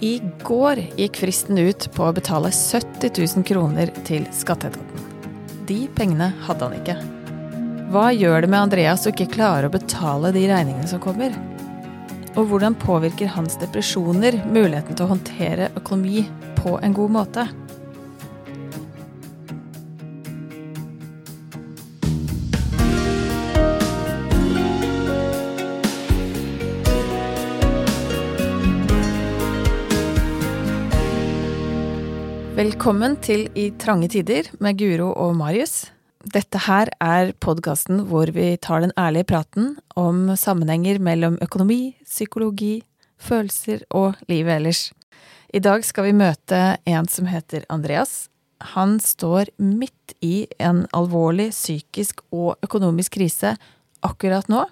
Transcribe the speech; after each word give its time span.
I 0.00 0.20
går 0.42 0.80
gikk 0.98 1.18
fristen 1.22 1.58
ut 1.58 1.86
på 1.94 2.06
å 2.08 2.14
betale 2.14 2.50
70 2.50 3.14
000 3.36 3.44
kroner 3.46 3.92
til 4.06 4.26
skatteetaten. 4.34 5.10
De 5.68 5.84
pengene 5.96 6.32
hadde 6.44 6.66
han 6.66 6.78
ikke. 6.80 6.96
Hva 7.94 8.08
gjør 8.10 8.42
det 8.42 8.50
med 8.50 8.60
Andreas 8.66 9.06
å 9.06 9.12
ikke 9.12 9.30
klare 9.36 9.70
å 9.70 9.72
betale 9.72 10.32
de 10.34 10.46
regningene 10.50 10.90
som 10.90 11.02
kommer? 11.02 11.36
Og 12.34 12.48
hvordan 12.50 12.74
påvirker 12.74 13.30
hans 13.36 13.54
depresjoner 13.60 14.40
muligheten 14.50 14.98
til 14.98 15.06
å 15.06 15.12
håndtere 15.12 15.70
økonomi 15.78 16.24
på 16.58 16.74
en 16.82 16.96
god 16.96 17.14
måte? 17.14 17.46
Velkommen 32.64 33.18
til 33.20 33.50
I 33.60 33.66
trange 33.76 34.06
tider 34.08 34.46
med 34.64 34.78
Guro 34.80 35.10
og 35.20 35.34
Marius. 35.36 35.90
Dette 36.32 36.62
her 36.64 36.88
er 37.02 37.34
podkasten 37.44 37.98
hvor 38.08 38.30
vi 38.32 38.54
tar 38.56 38.80
den 38.80 38.94
ærlige 38.96 39.26
praten 39.28 39.66
om 40.00 40.30
sammenhenger 40.32 40.96
mellom 40.96 41.36
økonomi, 41.44 41.92
psykologi, 42.08 42.78
følelser 43.20 43.82
og 43.92 44.16
livet 44.32 44.54
ellers. 44.54 44.80
I 45.52 45.60
dag 45.60 45.84
skal 45.84 46.08
vi 46.08 46.16
møte 46.16 46.62
en 46.88 47.10
som 47.12 47.28
heter 47.28 47.66
Andreas. 47.68 48.30
Han 48.72 48.96
står 48.96 49.52
midt 49.60 50.16
i 50.24 50.46
en 50.56 50.86
alvorlig 50.96 51.50
psykisk 51.52 52.24
og 52.32 52.54
økonomisk 52.64 53.18
krise 53.18 53.58
akkurat 54.00 54.48
nå. 54.48 54.64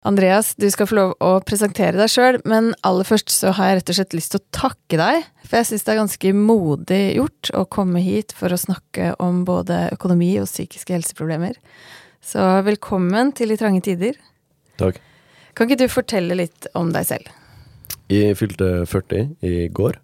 Andreas, 0.00 0.54
du 0.56 0.64
skal 0.72 0.88
få 0.88 0.96
lov 0.96 1.10
å 1.20 1.30
presentere 1.44 1.98
deg 1.98 2.08
sjøl, 2.08 2.38
men 2.48 2.70
aller 2.88 3.04
først 3.04 3.28
så 3.34 3.50
har 3.58 3.68
jeg 3.68 3.80
rett 3.80 3.90
og 3.92 3.96
slett 3.98 4.16
lyst 4.16 4.32
til 4.32 4.40
å 4.40 4.46
takke 4.56 4.96
deg, 4.96 5.26
for 5.44 5.58
jeg 5.58 5.68
syns 5.68 5.84
det 5.84 5.92
er 5.92 6.00
ganske 6.00 6.32
modig 6.38 7.00
gjort 7.18 7.50
å 7.60 7.66
komme 7.76 8.00
hit 8.00 8.32
for 8.38 8.48
å 8.48 8.60
snakke 8.60 9.10
om 9.20 9.42
både 9.44 9.90
økonomi 9.92 10.30
og 10.40 10.48
psykiske 10.48 10.96
helseproblemer. 10.96 11.60
Så 12.24 12.40
velkommen 12.64 13.34
til 13.36 13.52
I 13.52 13.60
trange 13.60 13.84
tider. 13.84 14.16
Takk. 14.80 15.02
Kan 15.52 15.68
ikke 15.68 15.82
du 15.84 15.92
fortelle 15.92 16.40
litt 16.46 16.72
om 16.78 16.94
deg 16.96 17.04
selv? 17.12 17.28
Jeg 18.08 18.40
fylte 18.40 18.72
40 18.88 19.36
i 19.44 19.54
går. 19.68 20.00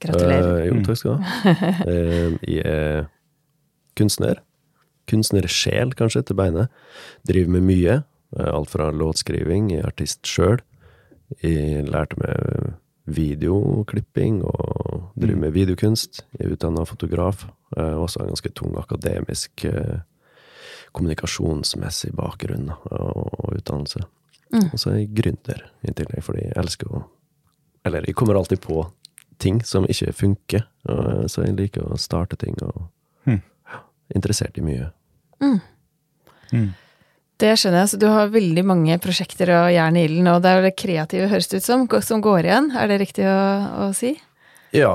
Gratulerer. 0.00 0.52
Uh, 0.56 0.66
jo, 0.70 0.82
takk 0.88 1.02
skal 1.02 1.18
du 1.18 1.28
ha. 1.28 1.46
uh, 1.84 2.38
jeg 2.48 2.64
er 2.64 3.08
kunstner. 3.98 4.40
Kunstnersjel, 5.08 5.92
kanskje, 5.98 6.24
til 6.30 6.38
beinet. 6.38 6.72
Driver 7.28 7.58
med 7.58 7.68
mye. 7.68 8.04
Eh, 8.36 8.50
alt 8.54 8.70
fra 8.70 8.90
låtskriving, 8.90 9.72
er 9.72 9.86
artist 9.88 10.26
sjøl. 10.28 10.60
Lærte 11.42 12.16
meg 12.20 12.74
videoklipping 13.08 14.42
og 14.44 15.10
driver 15.16 15.40
med 15.40 15.52
videokunst. 15.56 16.22
Jeg 16.36 16.46
er 16.46 16.54
utdanna 16.56 16.84
fotograf. 16.88 17.46
Eh, 17.76 17.96
også 17.96 18.22
en 18.22 18.32
ganske 18.32 18.52
tung 18.56 18.76
akademisk 18.80 19.64
eh, 19.68 20.00
kommunikasjonsmessig 20.92 22.14
bakgrunn 22.16 22.70
og, 22.72 23.24
og 23.38 23.56
utdannelse. 23.58 24.04
Mm. 24.52 24.70
Og 24.72 24.78
så 24.80 24.90
er 24.92 25.02
jeg 25.02 25.12
gründer 25.16 25.64
i 25.84 25.92
tillegg, 25.92 26.22
fordi 26.24 26.46
jeg 26.46 26.56
elsker 26.56 26.92
å 26.92 27.04
Eller 27.84 28.04
jeg 28.04 28.16
kommer 28.16 28.34
alltid 28.36 28.60
på 28.60 28.82
ting 29.38 29.60
som 29.64 29.84
ikke 29.88 30.12
funker, 30.12 30.64
så 31.30 31.44
jeg 31.44 31.54
liker 31.56 31.86
å 31.86 31.96
starte 31.96 32.36
ting 32.36 32.56
og 32.62 32.88
Mm. 33.26 33.40
interessert 34.14 34.58
i 34.58 34.60
mye. 34.64 34.90
Mm. 35.40 35.60
Mm. 36.52 36.74
Det 37.38 37.52
skjønner 37.54 37.84
jeg, 37.84 37.90
så 37.92 37.98
du 38.02 38.06
har 38.10 38.32
veldig 38.34 38.64
mange 38.66 38.96
prosjekter 39.02 39.52
og 39.54 39.68
jern 39.70 39.96
i 39.96 40.04
ilden, 40.08 40.26
og 40.32 40.40
det 40.42 40.50
er 40.50 40.56
jo 40.58 40.64
det 40.66 40.74
kreative, 40.80 41.28
høres 41.30 41.46
det 41.52 41.60
ut 41.62 41.66
som, 41.68 41.84
som 42.02 42.22
går 42.24 42.48
igjen. 42.48 42.72
Er 42.74 42.90
det 42.90 42.96
riktig 43.04 43.26
å, 43.30 43.38
å 43.86 43.88
si? 43.94 44.16
Ja, 44.74 44.94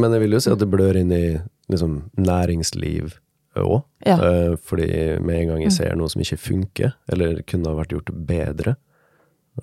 men 0.00 0.14
jeg 0.16 0.22
vil 0.24 0.36
jo 0.38 0.40
si 0.40 0.52
at 0.54 0.62
det 0.62 0.70
blør 0.72 0.96
inn 0.96 1.12
i 1.12 1.24
liksom, 1.68 1.98
næringsliv 2.16 3.18
òg. 3.58 3.82
Ja. 4.06 4.16
Eh, 4.22 4.54
fordi 4.64 4.88
med 5.20 5.42
en 5.42 5.48
gang 5.52 5.62
jeg 5.66 5.74
ser 5.76 5.96
noe 5.98 6.08
som 6.12 6.22
ikke 6.24 6.38
funker, 6.40 6.92
eller 7.12 7.42
kunne 7.48 7.68
ha 7.72 7.76
vært 7.82 7.92
gjort 7.96 8.12
bedre, 8.28 8.76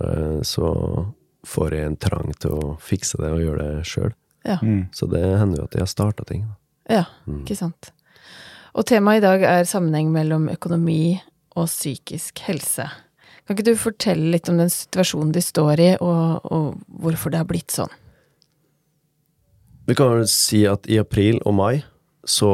eh, 0.01 0.39
så 0.45 0.69
får 1.45 1.73
jeg 1.77 1.89
en 1.89 1.97
trang 2.05 2.33
til 2.41 2.53
å 2.57 2.73
fikse 2.81 3.17
det 3.21 3.31
og 3.33 3.41
gjøre 3.45 3.65
det 3.79 3.85
sjøl. 3.89 4.13
Ja. 4.45 4.59
Mm. 4.61 4.89
Så 4.93 5.07
det 5.09 5.23
hender 5.39 5.63
jo 5.63 5.67
at 5.69 5.77
jeg 5.77 5.85
har 5.87 5.91
starta 5.91 6.25
ting. 6.29 6.45
Ja, 6.91 7.05
Mm. 7.25 7.41
ikke 7.45 7.57
sant. 7.57 7.89
Og 8.75 8.85
temaet 8.85 9.23
i 9.23 9.25
dag 9.25 9.41
er 9.41 9.63
sammenheng 9.65 10.11
mellom 10.13 10.49
økonomi 10.51 11.21
og 11.55 11.67
psykisk 11.71 12.43
helse. 12.45 12.87
Kan 13.45 13.55
ikke 13.55 13.67
du 13.67 13.75
fortelle 13.77 14.31
litt 14.33 14.49
om 14.49 14.57
den 14.59 14.71
situasjonen 14.73 15.33
de 15.35 15.43
står 15.43 15.81
i, 15.81 15.91
og, 16.01 16.45
og 16.49 16.79
hvorfor 17.03 17.33
det 17.33 17.43
har 17.43 17.49
blitt 17.49 17.73
sånn? 17.73 17.91
Vi 19.85 19.93
kan 19.97 20.15
vel 20.15 20.25
si 20.29 20.63
at 20.65 20.87
i 20.89 20.97
april 20.97 21.37
og 21.45 21.53
mai 21.59 21.83
så 22.25 22.49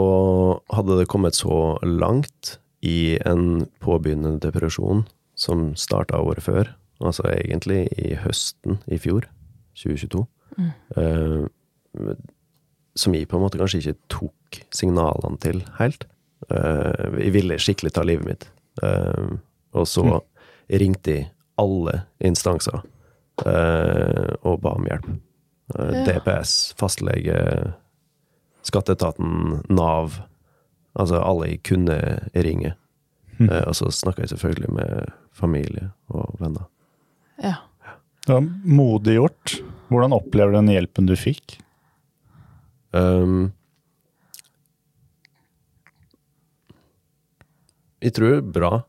hadde 0.76 0.98
det 1.00 1.08
kommet 1.12 1.38
så 1.38 1.78
langt 1.86 2.58
i 2.84 3.16
en 3.24 3.64
påbegynnende 3.80 4.42
depresjon 4.44 5.06
som 5.40 5.72
starta 5.80 6.20
året 6.20 6.44
før, 6.44 6.74
altså 7.00 7.24
egentlig 7.32 7.86
i 7.96 8.18
høsten 8.20 8.82
i 8.92 9.00
fjor, 9.00 9.30
2022, 9.80 10.26
eh, 11.00 11.46
som 13.00 13.16
jeg 13.16 13.30
på 13.32 13.40
en 13.40 13.46
måte 13.46 13.62
kanskje 13.62 13.80
ikke 13.80 14.10
tok 14.12 14.64
signalene 14.76 15.40
til 15.42 15.64
helt. 15.80 16.04
Eh, 16.52 17.22
jeg 17.22 17.36
ville 17.38 17.62
skikkelig 17.62 17.94
ta 17.96 18.04
livet 18.04 18.28
mitt. 18.28 18.50
Eh, 18.84 19.32
og 19.74 19.88
så 19.88 20.06
ringte 20.72 21.12
de 21.12 21.18
alle 21.62 22.02
instanser 22.26 22.82
eh, 23.46 24.32
og 24.42 24.62
ba 24.64 24.76
om 24.80 24.88
hjelp. 24.90 25.08
Eh, 25.12 25.92
Ja. 25.92 26.04
DPS, 26.08 26.74
fastlege, 26.80 27.38
skatteetaten, 28.68 29.62
Nav. 29.72 30.20
Altså 31.00 31.22
alle 31.24 31.48
jeg 31.54 31.62
kunne 31.64 31.98
ringe. 32.36 32.74
Eh, 33.40 33.64
og 33.68 33.74
så 33.78 33.88
snakka 33.96 34.26
jeg 34.26 34.34
selvfølgelig 34.34 34.74
med 34.76 35.12
familie 35.34 35.92
og 36.12 36.36
venner. 36.42 36.68
Ja. 37.42 37.56
Det 38.28 38.36
var 38.36 38.46
modig 38.68 39.16
gjort. 39.18 39.56
Hvordan 39.90 40.14
opplever 40.14 40.52
du 40.54 40.60
den 40.60 40.74
hjelpen 40.76 41.08
du 41.10 41.16
fikk? 41.18 41.56
Um, 42.94 43.54
jeg 48.02 48.16
tror 48.18 48.42
bra, 48.42 48.84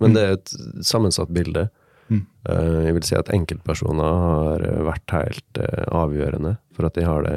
men 0.00 0.14
det 0.16 0.22
er 0.24 0.36
et 0.38 0.52
sammensatt 0.86 1.32
bilde. 1.32 1.68
Mm. 2.10 2.24
Uh, 2.48 2.80
jeg 2.86 2.94
vil 2.96 3.06
si 3.06 3.14
at 3.18 3.30
enkeltpersoner 3.34 4.16
har 4.24 4.64
uh, 4.66 4.78
vært 4.88 5.14
helt 5.14 5.60
uh, 5.62 5.84
avgjørende 5.94 6.56
for 6.74 6.88
at 6.88 6.96
de 6.98 7.04
har 7.06 7.22
det 7.26 7.36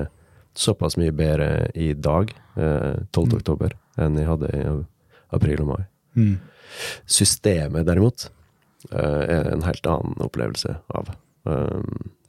såpass 0.58 0.98
mye 0.98 1.14
bedre 1.14 1.68
i 1.78 1.92
dag, 1.94 2.32
uh, 2.58 3.04
12. 3.12 3.36
oktober, 3.42 3.76
enn 4.02 4.18
jeg 4.18 4.30
hadde 4.30 4.50
i 4.50 4.64
april 5.34 5.62
og 5.66 5.70
mai. 5.74 5.84
Mm. 6.18 6.38
Systemet, 7.06 7.86
derimot, 7.90 8.30
er 8.92 9.48
en 9.54 9.62
helt 9.64 9.86
annen 9.88 10.18
opplevelse 10.26 10.74
av. 10.98 11.14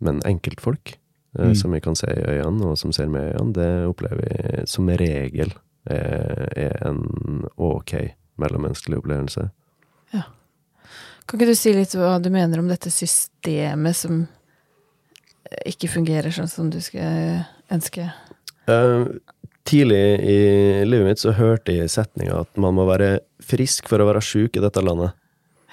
Men 0.04 0.20
enkeltfolk, 0.28 0.98
Mm. 1.34 1.50
som 1.58 1.72
jeg 1.74 1.82
kan 1.82 1.96
se 1.98 2.06
i 2.06 2.26
øynene, 2.30 2.62
og 2.70 2.76
som 2.78 2.92
ser 2.94 3.08
meg 3.10 3.24
i 3.24 3.32
øynene, 3.32 3.54
det 3.56 3.70
opplever 3.88 4.28
jeg 4.30 4.68
som 4.70 4.86
regel 4.86 5.50
er, 5.90 6.76
en 6.86 7.42
ok 7.58 8.14
mellommenneskelig 8.40 8.98
opplevelse. 9.00 9.48
Kan 11.24 11.40
ikke 11.40 11.54
du 11.54 11.56
si 11.56 11.72
litt 11.72 11.94
hva 11.96 12.18
du 12.20 12.28
mener 12.32 12.60
om 12.60 12.68
dette 12.68 12.92
systemet 12.92 13.96
som 13.96 14.24
ikke 15.64 15.88
fungerer 15.92 16.34
sånn 16.34 16.50
som 16.50 16.68
du 16.72 16.80
skulle 16.84 17.44
ønske? 17.72 18.10
Uh, 18.68 19.08
tidlig 19.68 20.02
i 20.20 20.38
livet 20.84 21.08
mitt 21.08 21.22
så 21.22 21.32
hørte 21.36 21.76
jeg 21.76 21.92
setninga 21.92 22.42
at 22.44 22.60
man 22.60 22.76
må 22.76 22.86
være 22.88 23.22
frisk 23.44 23.88
for 23.88 24.02
å 24.02 24.08
være 24.10 24.24
sjuk 24.24 24.58
i 24.58 24.64
dette 24.64 24.84
landet. 24.84 25.16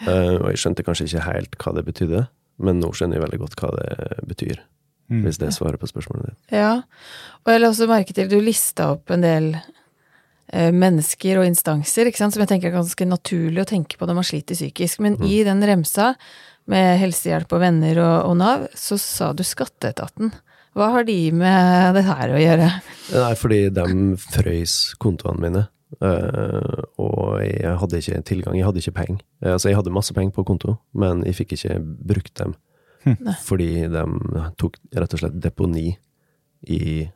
Uh, 0.05 0.39
og 0.39 0.47
jeg 0.53 0.63
skjønte 0.63 0.85
kanskje 0.87 1.09
ikke 1.09 1.27
helt 1.27 1.59
hva 1.59 1.75
det 1.75 1.85
betydde, 1.89 2.25
men 2.63 2.79
nå 2.79 2.93
skjønner 2.95 3.19
jeg 3.19 3.25
veldig 3.25 3.41
godt 3.43 3.59
hva 3.59 3.73
det 3.75 3.91
betyr. 4.31 4.63
Mm. 5.11 5.25
Hvis 5.25 5.41
det 5.41 5.51
svarer 5.51 5.75
på 5.75 5.89
spørsmålet 5.91 6.31
ditt. 6.31 6.39
Ja, 6.55 6.77
og 7.43 7.51
jeg 7.51 7.59
la 7.59 7.73
også 7.73 7.89
merke 7.91 8.15
til 8.15 8.31
du 8.31 8.37
lista 8.39 8.93
opp 8.93 9.11
en 9.11 9.25
del 9.25 9.49
mennesker 10.51 11.39
og 11.39 11.45
instanser 11.47 12.09
ikke 12.09 12.19
sant, 12.19 12.35
som 12.35 12.41
jeg 12.43 12.49
tenker 12.49 12.67
er 12.67 12.75
ganske 12.75 13.05
naturlig 13.07 13.61
å 13.63 13.69
tenke 13.69 13.95
på 13.95 14.07
når 14.07 14.17
man 14.17 14.25
sliter 14.27 14.57
psykisk. 14.57 14.99
Men 14.99 15.15
i 15.23 15.37
den 15.47 15.63
remsa 15.63 16.09
med 16.71 16.99
helsehjelp 17.01 17.51
og 17.55 17.61
venner 17.63 17.99
og, 18.03 18.15
og 18.29 18.39
Nav, 18.39 18.65
så 18.77 18.97
sa 18.99 19.31
du 19.33 19.45
Skatteetaten. 19.47 20.33
Hva 20.77 20.87
har 20.93 21.05
de 21.07 21.17
med 21.35 21.97
det 21.97 22.05
her 22.07 22.31
å 22.31 22.39
gjøre? 22.39 22.67
Nei, 23.11 23.31
fordi 23.39 23.61
de 23.75 23.85
frøys 24.23 24.75
kontoene 25.03 25.43
mine. 25.43 25.63
eh, 25.99 26.83
og 27.03 27.41
jeg 27.43 27.73
hadde 27.81 27.99
ikke 27.99 28.21
tilgang, 28.29 28.55
jeg 28.55 28.67
hadde 28.69 28.79
ikke 28.79 28.95
penger. 29.01 29.23
Eh, 29.43 29.51
altså, 29.51 29.67
jeg 29.67 29.79
hadde 29.81 29.91
masse 29.91 30.15
penger 30.15 30.35
på 30.37 30.45
konto, 30.47 30.77
men 30.95 31.25
jeg 31.27 31.41
fikk 31.41 31.57
ikke 31.57 31.79
brukt 32.13 32.35
dem. 32.39 32.55
Hm. 33.03 33.33
Fordi 33.43 33.71
de 33.91 34.05
tok 34.61 34.77
rett 34.95 35.17
og 35.17 35.23
slett 35.23 35.41
deponi 35.43 35.89
i 36.69 37.09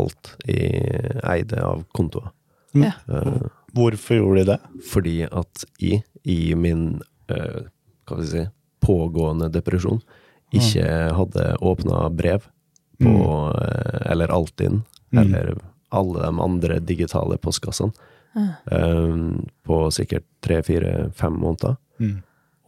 alt 0.00 0.36
jeg 0.46 1.18
eide 1.26 1.60
av 1.60 1.84
kontoer. 1.94 2.30
Mm. 2.74 2.84
Eh, 2.84 3.48
Hvorfor 3.74 4.16
gjorde 4.20 4.44
de 4.44 4.44
det? 4.52 4.82
fordi 4.90 5.14
at 5.26 5.64
jeg, 5.82 6.02
i 6.24 6.54
min 6.54 7.00
uh, 7.30 7.62
hva 8.06 8.16
skal 8.16 8.20
vi 8.20 8.26
si, 8.30 8.44
pågående 8.84 9.48
depresjon, 9.52 10.00
ikke 10.54 10.84
hadde 11.16 11.46
åpna 11.64 12.04
brev 12.14 12.44
på 13.02 13.14
eh, 13.58 14.10
Eller 14.12 14.28
Altinn, 14.30 14.82
Mm. 15.14 15.18
eller 15.34 15.54
alle 15.94 16.22
de 16.24 16.40
andre 16.42 16.78
digitale 16.80 17.36
postkassene. 17.38 17.92
eh, 18.34 19.16
på 19.64 19.76
sikkert 19.94 20.24
tre, 20.42 20.62
fire, 20.62 21.10
fem 21.14 21.32
måneder. 21.38 21.76
Mm. 22.00 22.16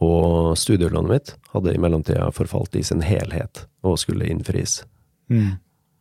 Og 0.01 0.57
studielånet 0.59 1.11
mitt 1.11 1.33
hadde 1.53 1.75
i 1.75 1.79
mellomtida 1.79 2.29
forfalt 2.31 2.77
i 2.77 2.83
sin 2.87 3.01
helhet 3.03 3.65
og 3.83 3.99
skulle 3.99 4.29
innfris. 4.31 4.85
Mm. 5.31 5.57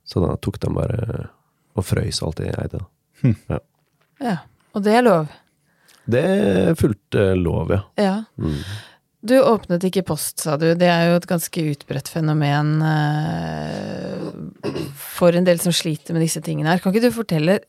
Så 0.06 0.22
da 0.22 0.36
tok 0.38 0.60
de 0.60 0.70
bare 0.76 1.30
og 1.76 1.84
frøys 1.84 2.22
alt 2.24 2.40
jeg 2.40 2.54
eide. 2.62 2.84
Ja. 3.50 3.58
Og 4.76 4.84
det 4.84 4.98
er 4.98 5.06
lov. 5.06 5.32
Det 6.06 6.22
er 6.22 6.76
fullt 6.78 7.18
eh, 7.18 7.34
lov, 7.40 7.72
ja. 7.74 7.82
Ja. 8.00 8.18
Mm. 8.38 8.60
Du 9.26 9.34
åpnet 9.42 9.84
ikke 9.88 10.04
post, 10.06 10.44
sa 10.44 10.54
du. 10.62 10.68
Det 10.78 10.86
er 10.86 11.10
jo 11.10 11.18
et 11.18 11.28
ganske 11.30 11.62
utbredt 11.72 12.12
fenomen 12.14 12.76
eh, 12.86 14.28
for 15.02 15.34
en 15.34 15.48
del 15.48 15.62
som 15.64 15.74
sliter 15.74 16.14
med 16.14 16.22
disse 16.28 16.44
tingene 16.46 16.70
her. 16.70 16.84
Kan 16.84 16.94
ikke 16.94 17.08
du 17.08 17.16
fortelle 17.16 17.60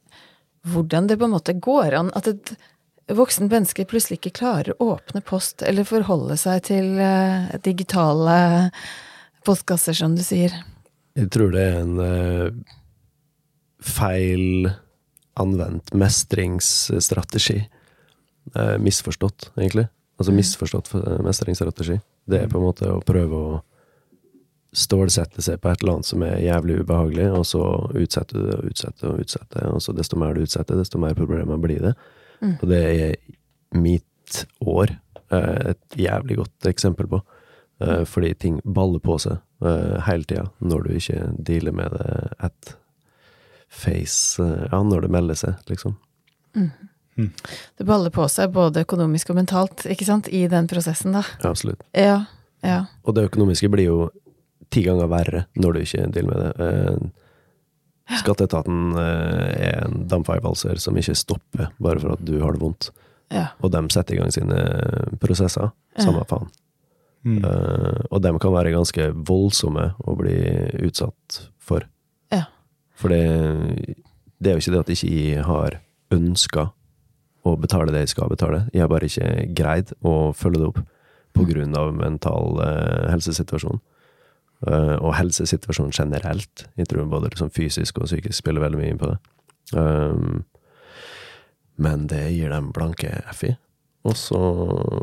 hvordan 0.66 1.08
det 1.08 1.16
på 1.16 1.28
en 1.28 1.36
måte 1.36 1.54
går 1.62 1.96
an 1.96 2.10
at 2.18 2.28
et 2.28 2.56
voksen 3.16 3.48
menneske 3.48 3.86
plutselig 3.88 4.18
ikke 4.18 4.34
klarer 4.40 4.74
å 4.76 4.96
åpne 4.96 5.22
post 5.24 5.62
eller 5.64 5.86
forholde 5.88 6.36
seg 6.40 6.64
til 6.68 6.98
eh, 7.00 7.54
digitale 7.64 8.70
postkasser, 9.46 9.96
som 9.96 10.16
du 10.18 10.24
sier? 10.26 10.52
Jeg 11.16 11.30
tror 11.32 11.54
det 11.54 11.62
er 11.62 11.78
en 11.84 12.00
eh, 12.02 12.74
feil 13.80 14.74
anvendt 15.36 15.94
mestringsstrategi. 15.94 17.68
Eh, 18.54 18.78
misforstått, 18.78 19.50
egentlig. 19.56 19.86
Altså 20.18 20.32
misforstått 20.32 20.92
eh, 20.94 21.22
mestringsstrategi. 21.24 21.98
Det 22.26 22.42
er 22.42 22.50
på 22.50 22.60
en 22.60 22.66
måte 22.66 22.90
å 22.90 23.02
prøve 23.04 23.40
å 23.40 23.56
stålsette 24.76 25.42
seg 25.44 25.60
på 25.62 25.70
et 25.70 25.82
eller 25.82 25.96
annet 25.96 26.08
som 26.08 26.22
er 26.26 26.42
jævlig 26.44 26.80
ubehagelig, 26.82 27.26
og 27.32 27.46
så 27.48 27.62
utsette 27.96 28.36
og 28.40 28.70
utsette 28.70 29.08
og 29.08 29.22
utsette. 29.24 29.64
Og 29.72 29.80
så 29.84 29.94
desto 29.96 30.18
mer 30.20 30.36
du 30.36 30.42
utsetter, 30.44 30.78
desto 30.78 31.00
mer 31.00 31.16
problemer 31.16 31.60
blir 31.60 31.84
det. 31.88 31.94
Og 32.60 32.66
det 32.68 32.82
er 32.84 33.14
mitt 33.76 34.42
år 34.60 34.92
eh, 35.32 35.72
et 35.72 36.00
jævlig 36.00 36.40
godt 36.42 36.70
eksempel 36.72 37.08
på. 37.12 37.22
Eh, 37.80 38.04
Fordi 38.08 38.34
ting 38.34 38.60
baller 38.64 39.02
på 39.04 39.18
seg 39.22 39.42
hele 40.04 40.26
tida 40.28 40.42
når 40.60 40.82
du 40.84 40.90
ikke 40.98 41.30
dealer 41.40 41.72
med 41.72 41.94
det 41.96 42.08
at 42.44 42.74
face 43.68 44.42
Ja, 44.42 44.82
når 44.82 45.06
det 45.06 45.10
melder 45.12 45.38
seg, 45.38 45.56
liksom. 45.70 45.96
Det 47.76 47.84
baller 47.88 48.12
på 48.12 48.26
seg 48.28 48.52
både 48.52 48.84
økonomisk 48.84 49.32
og 49.32 49.38
mentalt, 49.40 49.86
ikke 49.88 50.06
sant, 50.08 50.28
i 50.28 50.44
den 50.52 50.68
prosessen, 50.68 51.16
da. 51.16 51.24
Ja, 51.42 51.50
absolutt. 51.50 51.84
Ja. 51.96 52.24
Ja. 52.64 52.80
Og 53.04 53.16
det 53.16 53.28
økonomiske 53.30 53.70
blir 53.72 53.88
jo 53.88 53.98
ti 54.72 54.82
ganger 54.86 55.08
verre 55.10 55.46
når 55.56 55.76
du 55.76 55.80
ikke 55.84 56.10
dealer 56.14 56.32
med 56.32 56.42
det. 56.42 56.66
Eh, 56.66 58.18
Skatteetaten 58.20 58.94
eh, 59.00 59.64
er 59.66 59.80
en 59.86 60.04
dampveivalser 60.10 60.78
som 60.82 60.98
ikke 60.98 61.16
stopper 61.18 61.72
bare 61.82 62.02
for 62.02 62.14
at 62.14 62.22
du 62.26 62.36
har 62.42 62.54
det 62.54 62.62
vondt. 62.62 62.90
Ja. 63.34 63.48
Og 63.64 63.72
de 63.74 63.82
setter 63.90 64.14
i 64.14 64.20
gang 64.20 64.30
sine 64.34 64.60
prosesser. 65.22 65.72
Samme 65.98 66.22
faen. 66.30 66.50
Mm. 67.26 67.40
Eh, 67.42 68.04
og 68.10 68.22
de 68.22 68.32
kan 68.42 68.54
være 68.54 68.74
ganske 68.76 69.08
voldsomme 69.26 69.88
å 69.98 70.14
bli 70.18 70.38
utsatt 70.86 71.40
for. 71.58 71.88
For 72.96 73.12
det, 73.12 73.96
det 74.40 74.50
er 74.50 74.56
jo 74.56 74.64
ikke 74.64 74.74
det 74.74 74.84
at 74.84 74.92
ikke 74.94 75.12
jeg 75.12 75.46
har 75.46 75.78
ønska 76.14 76.70
å 77.46 77.54
betale 77.60 77.92
det 77.94 78.06
jeg 78.06 78.14
skal 78.14 78.30
betale. 78.32 78.64
Jeg 78.74 78.84
har 78.84 78.90
bare 78.90 79.08
ikke 79.08 79.48
greid 79.56 79.92
å 80.06 80.32
følge 80.36 80.62
det 80.62 80.70
opp 80.72 80.80
på 81.36 81.44
grunn 81.50 81.76
av 81.76 81.92
mental 81.94 82.58
eh, 82.64 83.10
helsesituasjon. 83.12 83.80
Eh, 84.66 84.96
og 84.96 85.14
helsesituasjonen 85.18 85.94
generelt. 85.94 86.66
Jeg 86.80 86.88
tror 86.90 87.08
både 87.12 87.30
liksom 87.32 87.52
fysisk 87.54 88.00
og 88.00 88.08
psykisk 88.08 88.40
spiller 88.40 88.64
veldig 88.64 88.80
mye 88.80 88.94
inn 88.94 89.00
på 89.00 89.12
det. 89.12 89.18
Um, 89.76 90.44
men 91.82 92.06
det 92.08 92.30
gir 92.32 92.54
dem 92.54 92.72
blanke 92.74 93.10
F 93.34 93.44
i. 93.44 93.52
Og 94.06 94.14
så 94.16 94.40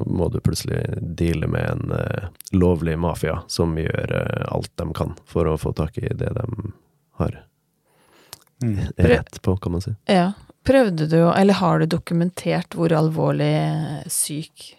må 0.07 0.29
du 0.31 0.39
plutselig 0.41 0.81
deale 1.19 1.49
med 1.51 1.69
en 1.69 1.95
uh, 1.95 2.29
lovlig 2.55 2.95
mafia 2.97 3.41
som 3.51 3.75
gjør 3.77 4.15
uh, 4.15 4.45
alt 4.55 4.71
de 4.79 4.87
kan 4.95 5.13
for 5.29 5.51
å 5.51 5.59
få 5.59 5.75
tak 5.77 5.99
i 6.01 6.07
det 6.07 6.31
de 6.39 6.47
har 7.19 7.43
Mm. 8.63 8.79
rett 8.97 9.41
på, 9.41 9.57
kan 9.57 9.75
man 9.75 9.83
si. 9.83 9.93
Ja. 10.09 10.31
Prøvde 10.63 11.07
du, 11.11 11.19
eller 11.27 11.59
har 11.59 11.79
du 11.79 11.89
dokumentert 11.91 12.75
hvor 12.77 12.93
alvorlig 12.95 13.51
syk 14.07 14.69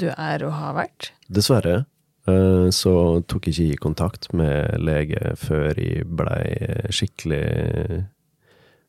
du 0.00 0.08
er 0.10 0.42
og 0.46 0.56
har 0.58 0.74
vært? 0.74 1.10
Dessverre 1.30 1.84
eh, 2.26 2.66
så 2.74 2.94
tok 3.30 3.46
jeg 3.46 3.54
ikke 3.54 3.76
i 3.76 3.82
kontakt 3.84 4.30
med 4.34 4.80
lege 4.82 5.36
før 5.38 5.78
jeg 5.78 6.08
blei 6.18 6.90
skikkelig 6.90 7.44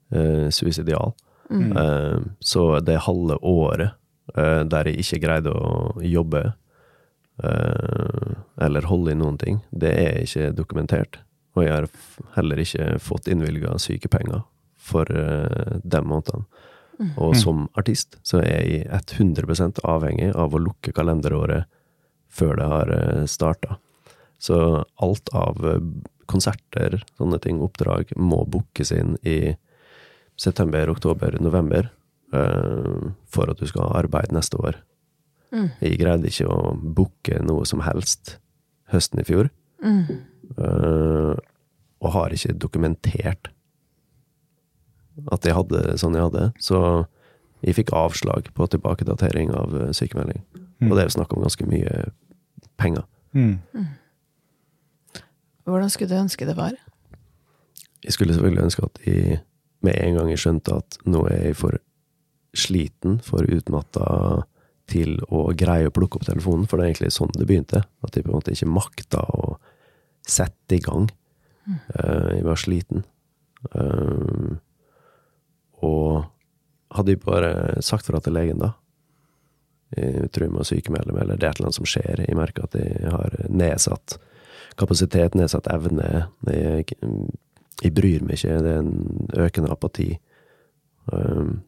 eh, 0.10 0.48
suicidal. 0.50 1.14
Mm. 1.52 1.72
Eh, 1.78 2.20
så 2.40 2.66
det 2.82 3.04
halve 3.08 3.38
året 3.42 3.98
der 4.32 4.88
jeg 4.88 5.02
ikke 5.02 5.18
greide 5.26 5.52
å 5.52 6.00
jobbe 6.08 6.54
eller 7.44 8.86
holde 8.88 9.12
i 9.12 9.18
noen 9.18 9.36
ting, 9.42 9.58
det 9.76 9.90
er 9.98 10.20
ikke 10.22 10.52
dokumentert. 10.56 11.18
Og 11.56 11.66
jeg 11.66 11.74
har 11.74 11.88
heller 12.38 12.62
ikke 12.64 12.88
fått 13.04 13.28
innvilga 13.32 13.76
sykepenger 13.82 14.44
for 14.82 15.10
eh, 15.12 15.80
de 15.84 16.04
månedene. 16.06 16.48
Og 17.18 17.34
som 17.34 17.64
artist 17.80 18.20
så 18.22 18.44
er 18.46 18.62
jeg 18.62 18.84
100 19.18 19.82
avhengig 19.90 20.28
av 20.38 20.54
å 20.54 20.60
lukke 20.62 20.94
kalenderåret 20.94 21.66
før 22.30 22.60
det 22.60 22.68
har 22.70 22.92
starta. 23.26 23.80
Så 24.42 24.58
alt 25.02 25.32
av 25.38 25.66
eh, 25.66 25.82
konserter, 26.32 27.02
sånne 27.20 27.40
ting, 27.44 27.60
oppdrag, 27.62 28.14
må 28.16 28.44
bookes 28.50 28.94
inn 28.96 29.18
i 29.28 29.56
september, 30.40 30.90
oktober, 30.90 31.36
november 31.44 31.90
eh, 32.34 33.10
for 33.30 33.52
at 33.52 33.62
du 33.62 33.68
skal 33.70 33.90
ha 33.90 34.00
arbeid 34.02 34.34
neste 34.34 34.58
år. 34.62 34.80
Mm. 35.52 35.68
Jeg 35.84 36.00
greide 36.00 36.32
ikke 36.32 36.48
å 36.50 36.76
booke 36.82 37.42
noe 37.44 37.68
som 37.70 37.84
helst 37.86 38.38
høsten 38.94 39.24
i 39.24 39.28
fjor, 39.28 39.52
Mm. 39.82 40.20
Eh, 40.62 41.34
og 42.02 42.14
har 42.16 42.34
ikke 42.34 42.58
dokumentert 42.58 43.52
at 45.32 45.46
jeg 45.46 45.54
hadde 45.54 45.98
sånn 46.02 46.16
jeg 46.18 46.30
hadde. 46.30 46.46
Så 46.62 46.80
jeg 47.62 47.78
fikk 47.78 47.92
avslag 47.94 48.48
på 48.58 48.68
tilbakedatering 48.74 49.52
av 49.54 49.74
sykemelding. 49.94 50.42
sykemelding. 50.48 50.90
Og 50.90 50.96
det 50.96 51.04
er 51.04 51.10
jo 51.10 51.18
snakk 51.18 51.34
om 51.36 51.44
ganske 51.46 51.68
mye 51.70 51.98
penger. 52.82 53.06
Mm. 53.38 53.60
Hvordan 55.70 55.92
skulle 55.94 56.10
du 56.10 56.22
ønske 56.24 56.48
det 56.48 56.58
var? 56.58 56.74
Jeg 58.02 58.16
skulle 58.16 58.34
selvfølgelig 58.34 58.64
ønske 58.64 58.88
at 58.88 59.02
jeg 59.06 59.42
med 59.86 59.98
en 59.98 60.18
gang 60.18 60.32
jeg 60.32 60.42
skjønte 60.42 60.78
at 60.82 60.98
nå 61.10 61.26
er 61.30 61.52
jeg 61.52 61.60
for 61.60 61.78
sliten, 62.58 63.20
for 63.24 63.46
utmatta 63.46 64.08
til 64.92 65.22
å 65.32 65.46
greie 65.56 65.88
å 65.88 65.94
plukke 65.94 66.20
opp 66.20 66.26
telefonen, 66.28 66.66
for 66.68 66.78
det 66.78 66.86
er 66.86 66.92
egentlig 66.92 67.14
sånn 67.16 67.32
det 67.38 67.48
begynte. 67.48 67.84
At 68.04 68.18
jeg 68.18 68.26
på 68.26 68.34
en 68.34 68.42
måte 68.42 68.54
ikke 68.56 68.74
makta 68.74 69.22
å 69.38 69.56
sette 70.32 70.78
i 70.78 70.84
gang. 70.84 71.10
Uh, 71.68 72.38
jeg 72.38 72.46
var 72.48 72.60
sliten. 72.60 73.06
Uh, 73.76 74.58
og 75.86 76.24
hadde 76.96 77.16
jeg 77.16 77.24
bare 77.24 77.82
sagt 77.86 78.08
fra 78.10 78.20
til 78.22 78.36
legen, 78.36 78.62
da 78.62 78.74
Jeg 79.96 80.30
tror 80.32 80.46
jeg 80.46 80.54
må 80.56 80.64
sykemelde 80.64 81.14
meg, 81.14 81.24
eller 81.24 81.40
det 81.40 81.48
er 81.48 81.52
et 81.52 81.60
eller 81.60 81.70
annet 81.70 81.80
som 81.80 81.88
skjer. 81.90 82.22
Jeg 82.24 82.38
merker 82.38 82.68
at 82.68 82.78
jeg 82.80 83.12
har 83.12 83.34
nedsatt 83.52 84.18
kapasitet, 84.80 85.36
nedsatt 85.36 85.68
evne. 85.68 86.28
Jeg, 86.48 86.86
jeg 87.82 87.94
bryr 87.98 88.24
meg 88.24 88.38
ikke. 88.38 88.62
Det 88.64 88.72
er 88.72 88.86
en 88.86 89.28
økende 89.36 89.74
apati. 89.74 90.14
Um, 91.12 91.60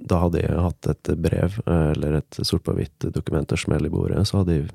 da 0.00 0.22
hadde 0.22 0.40
jeg 0.40 0.64
hatt 0.64 0.88
et 0.88 1.12
brev, 1.20 1.58
eller 1.68 2.20
et 2.22 2.40
sort 2.48 2.64
på 2.64 2.74
hvitt 2.78 3.10
dokument 3.12 3.52
og 3.52 3.60
smell 3.60 3.84
i 3.84 3.92
bordet, 3.92 4.22
så 4.28 4.40
hadde 4.40 4.56
jeg 4.56 4.70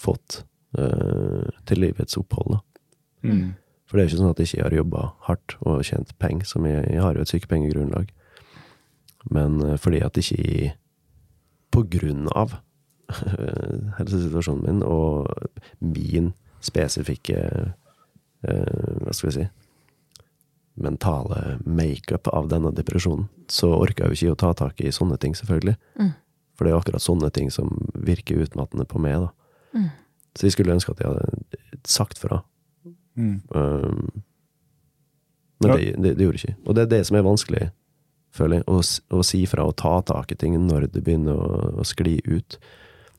fått 0.00 0.42
til 0.70 1.80
livets 1.82 2.14
opphold. 2.20 2.60
Mm. 3.26 3.54
For 3.90 3.98
det 3.98 4.02
er 4.02 4.06
jo 4.06 4.10
ikke 4.12 4.20
sånn 4.20 4.30
at 4.30 4.40
jeg 4.40 4.48
ikke 4.48 4.64
har 4.68 4.74
jobba 4.76 5.04
hardt 5.26 5.54
og 5.66 5.80
tjent 5.82 6.12
penger, 6.22 6.46
som 6.46 6.66
jeg, 6.68 6.84
jeg 6.86 7.02
har 7.02 7.16
jo 7.16 7.24
et 7.24 7.32
sykepengegrunnlag. 7.32 8.12
Men 9.34 9.58
eh, 9.66 9.78
fordi 9.82 9.98
at 10.06 10.20
ikke 10.20 10.38
jeg, 10.38 10.74
på 11.74 11.82
grunn 11.90 12.28
av 12.38 12.60
helsesituasjonen 13.98 14.62
min 14.62 14.84
og 14.86 15.26
min 15.82 16.30
spesifikke 16.62 17.40
eh, 18.46 19.00
Hva 19.02 19.14
skal 19.14 19.28
vi 19.28 19.34
si 19.40 19.48
mentale 20.80 21.58
makeup 21.66 22.30
av 22.30 22.46
denne 22.48 22.70
depresjonen, 22.72 23.26
så 23.50 23.72
orker 23.74 24.06
jeg 24.06 24.10
jo 24.10 24.16
ikke 24.16 24.36
å 24.36 24.38
ta 24.40 24.52
tak 24.62 24.80
i 24.80 24.92
sånne 24.94 25.18
ting, 25.20 25.34
selvfølgelig. 25.36 25.74
Mm. 25.98 26.12
For 26.56 26.64
det 26.64 26.72
er 26.72 26.78
akkurat 26.78 27.04
sånne 27.04 27.28
ting 27.34 27.50
som 27.52 27.74
virker 27.92 28.40
utmattende 28.46 28.86
på 28.88 29.02
meg, 29.02 29.26
da. 29.26 29.74
Mm. 29.76 29.90
Så 30.36 30.46
jeg 30.46 30.54
skulle 30.54 30.74
ønske 30.76 30.92
at 30.94 31.00
jeg 31.02 31.10
hadde 31.10 31.80
sagt 31.90 32.18
fra. 32.22 32.42
Mm. 33.18 33.40
Um, 33.50 34.22
men 35.60 35.70
Ja. 35.70 35.76
det, 35.76 35.94
det, 36.02 36.16
det 36.16 36.24
gjorde 36.24 36.38
jeg 36.38 36.50
ikke. 36.54 36.60
Og 36.66 36.74
det 36.76 36.82
er 36.82 36.92
det 36.94 37.06
som 37.06 37.16
er 37.18 37.26
vanskelig, 37.26 37.64
føler 38.32 38.60
jeg. 38.60 38.64
Å, 38.70 38.82
å 39.18 39.24
si 39.26 39.40
fra 39.50 39.66
og 39.68 39.76
ta 39.76 39.96
tak 40.06 40.32
i 40.32 40.38
ting 40.40 40.54
når 40.66 40.86
det 40.94 41.02
begynner 41.04 41.36
å, 41.36 41.58
å 41.82 41.84
skli 41.84 42.20
ut. 42.24 42.56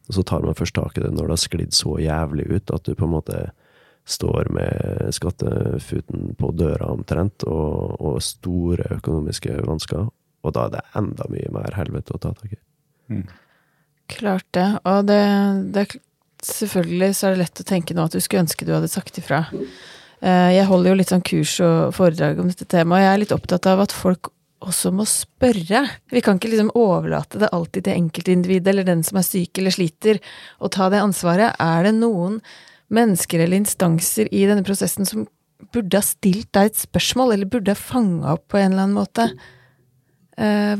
Og 0.07 0.15
så 0.17 0.23
tar 0.25 0.41
man 0.47 0.57
først 0.57 0.75
tak 0.75 0.97
i 0.97 1.03
det 1.03 1.11
når 1.13 1.27
det 1.29 1.35
har 1.35 1.43
sklidd 1.43 1.75
så 1.77 1.97
jævlig 2.01 2.47
ut 2.49 2.71
at 2.73 2.87
du 2.87 2.95
på 2.95 3.05
en 3.05 3.13
måte 3.13 3.43
står 4.09 4.49
med 4.49 5.11
skattefuten 5.13 6.31
på 6.39 6.49
døra 6.57 6.87
omtrent, 6.89 7.43
og, 7.45 7.99
og 8.01 8.17
store 8.25 8.87
økonomiske 8.97 9.59
vansker. 9.67 10.07
Og 10.41 10.55
da 10.57 10.65
er 10.65 10.73
det 10.73 10.81
enda 10.97 11.27
mye 11.29 11.51
mer 11.53 11.75
helvete 11.77 12.15
å 12.15 12.21
ta 12.23 12.31
tak 12.33 12.55
i. 12.57 13.21
Klart 14.11 14.47
det. 14.57 14.65
Og 14.89 15.05
det, 15.05 15.21
det 15.75 15.85
Selvfølgelig 16.41 17.15
så 17.17 17.27
er 17.27 17.35
det 17.35 17.43
lett 17.45 17.61
å 17.63 17.67
tenke 17.67 17.95
nå 17.95 18.05
at 18.07 18.15
du 18.15 18.21
skulle 18.23 18.43
ønske 18.45 18.65
du 18.65 18.73
hadde 18.73 18.89
sagt 18.91 19.19
ifra. 19.21 19.43
Eh, 20.21 20.51
Jeg 20.57 20.67
holder 20.69 20.91
jo 20.91 20.99
litt 20.99 21.13
sånn 21.13 21.25
kurs 21.25 21.55
og 21.65 21.93
foredrag 21.97 22.39
om 22.41 22.49
dette 22.49 22.65
temaet, 22.65 23.01
og 23.01 23.05
jeg 23.05 23.13
er 23.13 23.21
litt 23.23 23.35
opptatt 23.35 23.69
av 23.69 23.83
at 23.85 23.93
folk 23.95 24.31
også 24.61 24.91
må 24.93 25.05
spørre. 25.09 25.83
Vi 26.13 26.21
kan 26.21 26.37
ikke 26.37 26.51
liksom 26.51 26.73
overlate 26.77 27.39
det 27.41 27.49
alltid 27.53 27.87
til 27.87 27.97
enkeltindividet 27.97 28.69
eller 28.73 28.85
den 28.85 29.01
som 29.05 29.17
er 29.17 29.25
syk 29.25 29.57
eller 29.57 29.73
sliter, 29.73 30.19
å 30.61 30.69
ta 30.69 30.89
det 30.93 31.01
ansvaret. 31.01 31.55
Er 31.57 31.87
det 31.87 31.95
noen 31.97 32.39
mennesker 32.93 33.41
eller 33.41 33.57
instanser 33.61 34.29
i 34.29 34.45
denne 34.49 34.65
prosessen 34.67 35.07
som 35.09 35.25
burde 35.73 35.97
ha 35.97 36.05
stilt 36.05 36.49
deg 36.53 36.69
et 36.71 36.77
spørsmål, 36.83 37.33
eller 37.33 37.49
burde 37.49 37.73
ha 37.73 37.77
fanga 37.77 38.35
opp 38.35 38.47
på 38.49 38.57
en 38.59 38.71
eller 38.73 38.85
annen 38.87 38.97
måte 38.97 39.27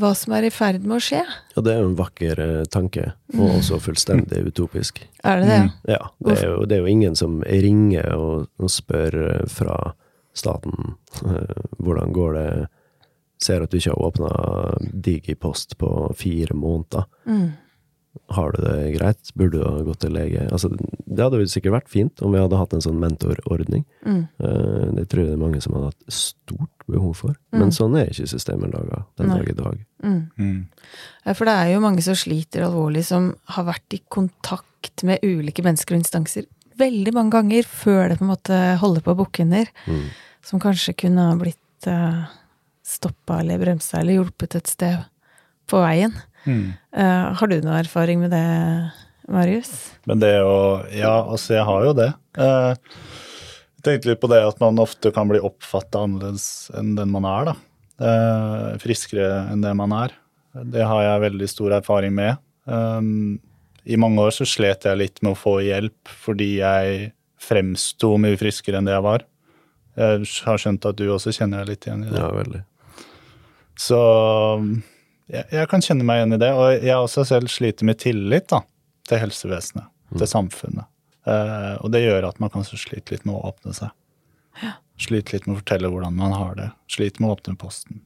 hva 0.00 0.12
som 0.18 0.34
er 0.36 0.46
i 0.48 0.52
ferd 0.52 0.84
med 0.84 0.96
å 0.96 1.02
skje? 1.02 1.22
Ja, 1.54 1.62
det 1.64 1.72
er 1.74 1.82
jo 1.82 1.90
en 1.90 1.98
vakker 1.98 2.42
eh, 2.42 2.62
tanke, 2.72 3.12
og 3.36 3.58
også 3.58 3.80
fullstendig 3.82 4.42
utopisk. 4.48 5.02
Er 5.22 5.42
det 5.42 5.48
det? 5.50 5.58
Mm. 5.64 5.72
ja? 5.94 6.02
Det 6.18 6.36
er, 6.36 6.44
jo, 6.48 6.62
det 6.66 6.76
er 6.76 6.84
jo 6.84 6.92
ingen 6.92 7.18
som 7.18 7.40
ringer 7.46 8.12
og, 8.16 8.48
og 8.58 8.72
spør 8.72 9.18
eh, 9.22 9.42
fra 9.52 9.76
staten 10.34 10.94
eh, 11.26 11.66
hvordan 11.78 12.14
går 12.16 12.38
det 12.38 12.46
Ser 13.42 13.64
at 13.64 13.72
du 13.72 13.80
ikke 13.80 13.90
har 13.90 14.04
åpna 14.06 14.28
Digipost 15.02 15.72
på 15.74 15.88
fire 16.14 16.54
måneder. 16.54 17.08
Mm. 17.26 17.48
Har 18.32 18.52
du 18.52 18.60
det 18.62 18.92
greit? 18.98 19.30
Burde 19.34 19.58
du 19.58 19.64
ha 19.64 19.82
gått 19.86 20.02
til 20.04 20.12
lege? 20.12 20.44
Altså, 20.52 20.68
det 20.72 21.22
hadde 21.24 21.40
jo 21.40 21.48
sikkert 21.48 21.76
vært 21.78 21.88
fint 21.92 22.20
om 22.24 22.34
vi 22.34 22.40
hadde 22.42 22.58
hatt 22.60 22.74
en 22.76 22.84
sånn 22.84 23.00
mentorordning. 23.00 23.84
Mm. 24.04 24.22
Eh, 24.38 24.86
Det 24.98 25.06
tror 25.08 25.22
jeg 25.22 25.30
det 25.30 25.36
er 25.38 25.42
mange 25.42 25.60
som 25.64 25.76
hadde 25.76 25.90
hatt 25.92 26.12
stort 26.12 26.86
behov 26.92 27.14
for. 27.16 27.36
Mm. 27.52 27.58
Men 27.62 27.72
sånn 27.72 27.96
er 27.96 28.10
ikke 28.12 28.28
systemet 28.28 28.72
laga 28.74 29.04
den 29.20 29.32
Nei. 29.32 29.38
dag 29.38 29.48
i 29.48 29.56
dag. 29.58 29.84
Mm. 30.04 30.20
Mm. 30.36 30.60
For 31.36 31.48
det 31.48 31.54
er 31.56 31.72
jo 31.72 31.84
mange 31.84 32.04
som 32.04 32.18
sliter 32.18 32.66
alvorlig, 32.66 33.04
som 33.08 33.32
har 33.56 33.68
vært 33.70 33.96
i 33.96 34.02
kontakt 34.12 35.04
med 35.08 35.24
ulike 35.24 35.64
mennesker 35.64 35.96
og 35.96 36.02
instanser 36.02 36.48
veldig 36.80 37.12
mange 37.16 37.34
ganger 37.36 37.66
før 37.68 38.08
det 38.10 38.18
på 38.18 38.26
en 38.26 38.32
måte 38.32 38.58
holder 38.80 39.04
på 39.04 39.14
å 39.14 39.18
bukke 39.22 39.44
under. 39.46 39.68
Mm. 39.86 40.04
Som 40.44 40.62
kanskje 40.62 40.96
kunne 41.04 41.28
ha 41.30 41.36
blitt 41.38 41.88
uh, 41.88 42.24
stoppa 42.86 43.40
eller 43.40 43.60
bremsa 43.62 44.00
eller 44.00 44.18
hjulpet 44.18 44.56
et 44.58 44.70
sted 44.70 45.04
på 45.70 45.80
veien. 45.82 46.14
Mm. 46.46 46.72
Uh, 46.96 47.32
har 47.38 47.50
du 47.50 47.56
noe 47.62 47.80
erfaring 47.80 48.22
med 48.22 48.32
det, 48.34 48.44
Marius? 49.32 49.72
Men 50.10 50.22
det 50.22 50.34
å 50.42 50.82
Ja, 50.90 51.20
altså, 51.22 51.56
jeg 51.58 51.66
har 51.68 51.84
jo 51.86 51.92
det. 51.98 52.08
Uh, 52.38 52.74
Jeg 53.82 53.86
tenkte 53.86 54.12
litt 54.12 54.22
på 54.22 54.30
det 54.30 54.40
at 54.46 54.60
man 54.62 54.78
ofte 54.78 55.10
kan 55.14 55.30
bli 55.30 55.40
oppfatta 55.42 56.04
annerledes 56.06 56.70
enn 56.78 56.94
den 56.98 57.10
man 57.10 57.26
er, 57.26 57.52
da. 57.52 57.54
Uh, 58.02 58.68
Friskere 58.82 59.48
enn 59.52 59.62
det 59.64 59.72
man 59.78 59.94
er. 59.96 60.14
Det 60.52 60.84
har 60.86 61.02
jeg 61.02 61.24
veldig 61.24 61.48
stor 61.50 61.74
erfaring 61.78 62.14
med. 62.14 62.38
Um, 62.64 63.40
I 63.88 63.98
mange 63.98 64.22
år 64.22 64.34
så 64.36 64.46
slet 64.46 64.86
jeg 64.86 65.00
litt 65.00 65.22
med 65.22 65.32
å 65.34 65.38
få 65.38 65.56
hjelp 65.64 66.10
fordi 66.22 66.58
jeg 66.60 67.12
fremsto 67.42 68.14
mye 68.22 68.38
friskere 68.38 68.78
enn 68.78 68.86
det 68.86 68.94
jeg 68.94 69.06
var. 69.06 69.24
Jeg 69.98 70.28
har 70.46 70.60
skjønt 70.62 70.86
at 70.88 70.98
du 71.00 71.08
også 71.10 71.34
kjenner 71.34 71.62
deg 71.64 71.72
litt 71.72 71.88
igjen 71.88 72.04
i 72.06 72.12
det. 72.12 72.20
Ja, 72.20 72.28
veldig. 72.36 72.62
Så 73.82 73.98
jeg, 75.30 75.44
jeg 75.52 75.68
kan 75.68 75.80
kjenne 75.84 76.04
meg 76.04 76.20
igjen 76.20 76.34
i 76.34 76.40
det. 76.42 76.52
Og 76.58 76.84
jeg 76.86 76.96
også 76.96 77.24
selv 77.28 77.48
sliter 77.52 77.84
med 77.88 77.98
tillit 78.02 78.48
da, 78.48 78.62
til 79.08 79.18
helsevesenet, 79.22 79.84
til 80.16 80.26
samfunnet. 80.30 80.88
Uh, 81.26 81.76
og 81.84 81.92
det 81.94 82.02
gjør 82.02 82.26
at 82.32 82.40
man 82.42 82.50
kanskje 82.50 82.80
sliter 82.82 83.14
litt 83.14 83.24
med 83.28 83.36
å 83.36 83.44
åpne 83.52 83.74
seg. 83.76 83.92
Sliter 84.98 85.36
litt 85.36 85.46
med 85.46 85.56
å 85.56 85.60
fortelle 85.62 85.88
hvordan 85.92 86.16
man 86.18 86.32
har 86.34 86.54
det. 86.58 86.70
Sliter 86.90 87.22
med 87.22 87.30
å 87.30 87.36
åpne 87.36 87.54
posten. 87.60 88.00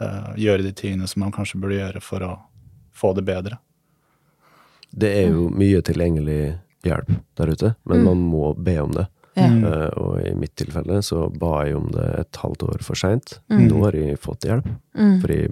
Uh, 0.00 0.32
gjøre 0.36 0.64
de 0.64 0.72
tingene 0.76 1.08
som 1.08 1.24
man 1.24 1.32
kanskje 1.32 1.60
burde 1.60 1.78
gjøre 1.80 2.00
for 2.04 2.24
å 2.24 2.34
få 2.96 3.14
det 3.16 3.24
bedre. 3.28 3.58
Det 4.90 5.10
er 5.22 5.30
jo 5.30 5.48
mye 5.54 5.80
tilgjengelig 5.86 6.58
hjelp 6.84 7.10
der 7.38 7.52
ute, 7.52 7.74
men 7.86 8.00
Mm. 8.00 8.04
man 8.04 8.22
må 8.32 8.54
be 8.56 8.78
om 8.82 8.92
det. 8.92 9.06
Ja. 9.36 9.46
Mm. 9.46 9.64
Eh, 9.64 9.90
og 10.00 10.16
i 10.26 10.32
mitt 10.34 10.56
tilfelle 10.56 10.98
så 11.06 11.28
ba 11.30 11.64
jeg 11.64 11.76
om 11.76 11.86
det 11.94 12.06
et 12.18 12.32
halvt 12.42 12.62
år 12.66 12.82
for 12.82 12.94
seint. 12.98 13.38
Mm. 13.48 13.68
Nå 13.70 13.84
har 13.84 13.92
jeg 13.92 14.18
fått 14.18 14.40
hjelp, 14.48 14.66
Mm. 14.96 15.20
for 15.20 15.28
jeg 15.28 15.50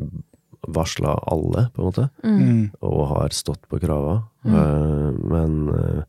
varsla 0.75 1.15
alle, 1.33 1.67
på 1.75 1.83
en 1.83 1.89
måte, 1.89 2.09
Mm. 2.25 2.71
Og 2.83 3.07
har 3.15 3.29
stått 3.37 3.65
på 3.69 3.81
krava. 3.81 4.19
Eh, 4.45 5.11
men 5.33 5.69
eh, 5.73 6.03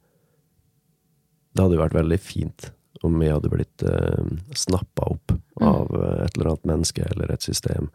det 1.56 1.64
hadde 1.64 1.76
jo 1.78 1.84
vært 1.84 1.98
veldig 2.00 2.20
fint 2.20 2.70
om 3.04 3.16
vi 3.20 3.30
hadde 3.32 3.48
blitt 3.52 3.84
uh, 3.88 4.26
snappa 4.56 5.06
opp 5.14 5.32
Mm. 5.60 5.68
av 5.68 5.88
eh, 5.96 6.26
et 6.26 6.38
eller 6.38 6.50
annet 6.52 6.66
menneske 6.68 7.04
eller 7.12 7.32
et 7.32 7.42
system 7.44 7.90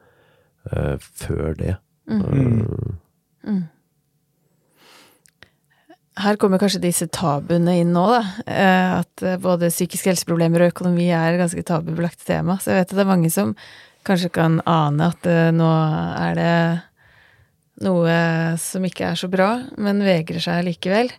eh, 0.73 0.97
før 1.01 1.55
det. 1.57 1.77
Mm. 2.09 2.21
Eh, 2.25 3.01
Mm. 3.45 3.63
Her 6.17 6.37
kommer 6.39 6.61
kanskje 6.63 6.79
disse 6.85 7.09
tabuene 7.11 7.75
inn 7.83 7.91
nå, 7.93 8.05
da. 8.13 8.21
Eh, 8.47 8.91
At 9.03 9.23
eh, 9.27 9.37
både 9.43 9.69
psykiske 9.73 10.13
helseproblemer 10.13 10.63
og 10.63 10.71
økonomi 10.73 11.09
er 11.11 11.37
ganske 11.41 11.65
tabubelagt 11.67 12.23
tema. 12.25 12.55
Så 12.63 12.71
jeg 12.71 12.79
vet 12.85 12.93
at 12.93 12.97
det 12.97 13.03
er 13.05 13.11
mange 13.11 13.31
som 13.35 13.57
kanskje 14.07 14.31
kan 14.35 14.61
ane 14.69 15.11
at 15.13 15.27
eh, 15.31 15.51
nå 15.55 15.71
er 16.19 16.37
det 16.39 16.55
noe 17.85 18.19
som 18.63 18.85
ikke 18.87 19.11
er 19.13 19.19
så 19.19 19.29
bra, 19.33 19.49
men 19.81 20.05
vegrer 20.07 20.43
seg 20.43 20.63
likevel. 20.69 21.11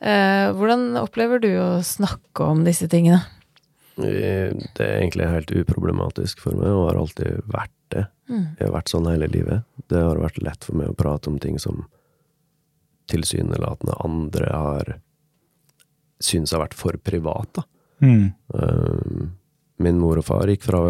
Eh, 0.00 0.46
Hvordan 0.56 0.94
opplever 1.00 1.42
du 1.42 1.50
å 1.60 1.68
snakke 1.84 2.46
om 2.46 2.64
disse 2.64 2.88
tingene? 2.88 3.20
Eh, 4.00 4.54
Det 4.74 4.80
er 4.86 5.00
egentlig 5.02 5.28
helt 5.28 5.52
uproblematisk 5.52 6.40
for 6.40 6.56
meg, 6.56 6.70
og 6.72 6.88
har 6.88 7.00
alltid 7.02 7.42
vært 7.52 7.76
det. 7.92 8.06
Mm. 8.30 8.46
Jeg 8.58 8.66
har 8.68 8.74
vært 8.78 8.92
sånn 8.94 9.10
hele 9.10 9.28
livet. 9.28 9.66
Det 9.90 10.00
har 10.00 10.22
vært 10.22 10.40
lett 10.42 10.64
for 10.64 10.78
meg 10.78 10.88
å 10.92 10.96
prate 10.96 11.28
om 11.28 11.38
ting 11.42 11.58
som 11.60 11.84
tilsynelatende 13.10 13.96
andre 14.06 14.50
har 14.54 14.92
syns 16.22 16.52
har 16.54 16.62
vært 16.62 16.76
for 16.78 16.96
privat, 17.02 17.50
da. 17.58 17.64
Mm. 18.00 18.32
Eh, 18.54 19.28
Min 19.80 19.98
mor 19.98 20.18
og 20.20 20.24
far 20.28 20.46
gikk 20.50 20.62
fra 20.68 20.80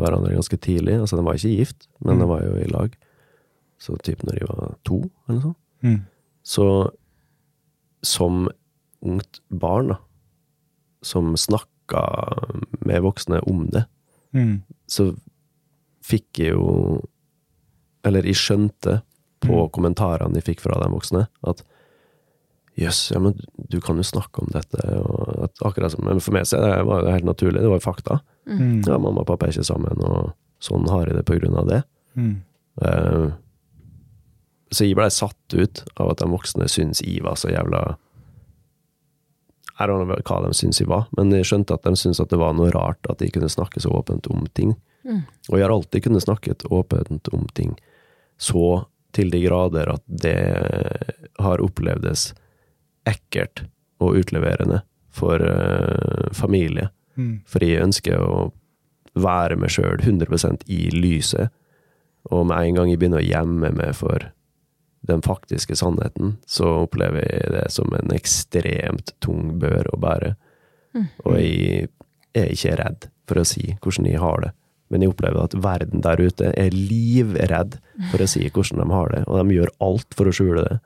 hverandre 0.00 0.32
ganske 0.34 0.56
tidlig. 0.64 0.94
Altså, 1.02 1.18
de 1.18 1.24
var 1.26 1.36
ikke 1.36 1.56
gift, 1.58 1.86
men 2.00 2.16
Mm. 2.16 2.20
de 2.22 2.28
var 2.30 2.42
jo 2.46 2.54
i 2.62 2.70
lag. 2.72 2.94
Så 3.78 3.96
typ 4.02 4.22
når 4.24 4.38
de 4.38 4.46
var 4.48 4.74
to, 4.88 5.02
eller 5.28 5.36
noe 5.38 5.42
sånt. 5.42 5.56
Mm. 5.84 5.98
Så 6.42 6.64
som 8.02 8.48
ungt 9.04 9.40
barn, 9.50 9.88
da, 9.92 9.98
som 11.02 11.34
snakka 11.36 12.02
med 12.84 13.02
voksne 13.02 13.40
om 13.46 13.68
det, 13.70 13.84
Mm. 14.34 14.62
så 14.86 15.16
fikk 16.04 16.38
jeg 16.38 16.52
jo 16.52 17.02
Eller 18.04 18.22
jeg 18.22 18.34
skjønte 18.36 19.02
på 19.40 19.52
Mm. 19.66 19.70
kommentarene 19.70 20.34
jeg 20.34 20.44
fikk 20.44 20.60
fra 20.60 20.78
de 20.80 20.88
voksne, 20.88 21.26
at 21.44 21.62
jøss, 22.78 23.10
ja, 23.12 23.18
men 23.18 23.34
du 23.68 23.80
kan 23.80 23.96
jo 23.96 24.02
snakke 24.02 24.38
om 24.40 24.48
dette, 24.52 24.78
og 25.02 25.42
at 25.44 25.52
akkurat 25.64 25.90
som 25.90 26.04
Men 26.04 26.20
for 26.20 26.32
meg 26.32 26.44
så 26.44 26.58
var 26.86 27.02
det 27.02 27.12
helt 27.12 27.24
naturlig, 27.24 27.60
det 27.60 27.68
var 27.68 27.80
jo 27.80 27.90
fakta. 27.92 28.20
Mm. 28.48 28.80
Ja, 28.86 28.96
mamma 28.98 29.22
og 29.22 29.28
pappa 29.28 29.46
er 29.46 29.54
ikke 29.54 29.68
sammen, 29.68 30.00
og 30.04 30.32
sånn 30.64 30.88
har 30.90 31.08
jeg 31.08 31.18
det 31.18 31.26
på 31.28 31.36
grunn 31.38 31.56
av 31.60 31.68
det. 31.68 31.82
Mm. 32.18 32.34
Uh, 32.82 33.30
så 34.70 34.84
jeg 34.84 34.98
blei 34.98 35.08
satt 35.12 35.54
ut 35.56 35.84
av 35.96 36.12
at 36.12 36.20
de 36.22 36.28
voksne 36.30 36.68
syns 36.70 37.00
jeg 37.04 37.22
var 37.24 37.38
så 37.40 37.50
jævla 37.50 37.80
Jeg 39.78 40.08
vet 40.10 40.20
ikke 40.20 40.34
hva 40.34 40.48
de 40.50 40.58
syns 40.58 40.80
jeg 40.82 40.90
var, 40.90 41.06
men 41.16 41.32
jeg 41.32 41.48
skjønte 41.48 41.78
at 41.78 41.86
de 41.86 41.94
syntes 41.96 42.20
at 42.22 42.32
det 42.32 42.40
var 42.40 42.56
noe 42.56 42.72
rart 42.74 43.08
at 43.10 43.22
jeg 43.22 43.32
kunne 43.36 43.50
snakke 43.52 43.80
så 43.80 43.92
åpent 43.94 44.26
om 44.32 44.44
ting. 44.58 44.74
Mm. 45.06 45.22
Og 45.48 45.54
jeg 45.56 45.64
har 45.64 45.74
alltid 45.74 46.04
kunnet 46.04 46.26
snakket 46.26 46.66
åpent 46.68 47.30
om 47.32 47.46
ting, 47.54 47.76
så 48.36 48.84
til 49.16 49.30
de 49.32 49.40
grader 49.46 49.88
at 49.94 50.02
det 50.04 50.36
har 51.38 51.62
opplevdes 51.64 52.32
ekkelt 53.08 53.64
og 54.02 54.18
utleverende 54.20 54.82
for 55.14 55.40
uh, 55.40 56.28
familie. 56.36 56.90
Mm. 57.18 57.34
For 57.48 57.64
jeg 57.64 57.84
ønsker 57.84 58.22
å 58.22 58.48
være 59.18 59.58
meg 59.58 59.72
sjøl 59.74 60.00
100% 60.00 60.66
i 60.70 60.88
lyset. 60.94 61.52
Og 62.30 62.46
med 62.48 62.60
en 62.60 62.78
gang 62.78 62.90
jeg 62.92 63.00
begynner 63.00 63.22
å 63.22 63.26
gjemme 63.26 63.72
meg 63.74 63.96
for 63.98 64.30
den 65.08 65.22
faktiske 65.24 65.76
sannheten, 65.78 66.36
så 66.46 66.82
opplever 66.84 67.22
jeg 67.22 67.52
det 67.54 67.66
som 67.72 67.92
en 67.96 68.12
ekstremt 68.14 69.14
tung 69.24 69.56
bør 69.62 69.88
å 69.94 70.00
bære. 70.02 70.34
Og 71.24 71.38
jeg 71.38 71.88
er 72.36 72.50
ikke 72.52 72.76
redd 72.80 73.08
for 73.28 73.40
å 73.40 73.46
si 73.46 73.76
hvordan 73.78 74.08
jeg 74.10 74.22
har 74.22 74.42
det. 74.44 74.52
Men 74.88 75.04
jeg 75.04 75.12
opplever 75.12 75.44
at 75.44 75.56
verden 75.60 76.02
der 76.04 76.20
ute 76.20 76.52
er 76.56 76.74
livredd 76.74 77.76
for 78.10 78.24
å 78.24 78.28
si 78.30 78.46
hvordan 78.48 78.82
de 78.82 78.86
har 78.94 79.12
det, 79.14 79.24
og 79.28 79.40
de 79.40 79.58
gjør 79.58 79.74
alt 79.84 80.16
for 80.16 80.30
å 80.30 80.34
skjule 80.34 80.64
det. 80.64 80.78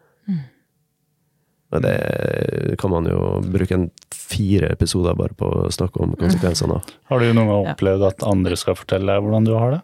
Og 1.73 1.81
det 1.81 2.77
kan 2.81 2.93
man 2.93 3.07
jo 3.09 3.19
bruke 3.49 3.73
en 3.79 3.87
fire 4.13 4.69
episoder 4.75 5.17
bare 5.17 5.33
på 5.39 5.49
å 5.49 5.71
snakke 5.73 6.03
om 6.05 6.13
konsekvensene 6.21 6.77
av. 6.77 6.91
Har 7.09 7.23
du 7.23 7.31
noen 7.33 7.49
gang 7.49 7.71
opplevd 7.73 8.05
at 8.11 8.27
andre 8.29 8.59
skal 8.61 8.77
fortelle 8.77 9.09
deg 9.09 9.25
hvordan 9.25 9.49
du 9.49 9.55
har 9.57 9.79
det? 9.79 9.83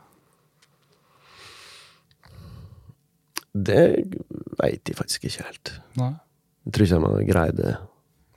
Det 3.58 3.84
veit 4.60 4.84
jeg 4.92 4.98
faktisk 4.98 5.24
ikke 5.28 5.46
helt. 5.48 5.72
Nei. 5.98 6.12
Jeg 6.68 6.74
tror 6.76 6.84
ikke 6.86 6.98
de 6.98 7.08
hadde 7.08 7.28
greid 7.32 7.56
det 7.58 7.74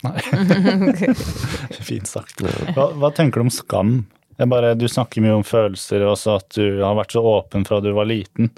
Fint 1.91 2.07
sagt. 2.09 2.41
Hva, 2.73 2.87
hva 2.97 3.11
tenker 3.13 3.41
du 3.41 3.49
om 3.49 3.53
skam? 3.53 3.91
Jeg 4.39 4.49
bare, 4.49 4.71
du 4.79 4.87
snakker 4.89 5.21
mye 5.21 5.35
om 5.37 5.45
følelser, 5.45 6.01
og 6.07 6.15
at 6.33 6.47
du 6.57 6.79
har 6.81 6.95
vært 6.97 7.13
så 7.13 7.21
åpen 7.35 7.67
fra 7.67 7.77
du 7.83 7.91
var 7.93 8.07
liten. 8.09 8.49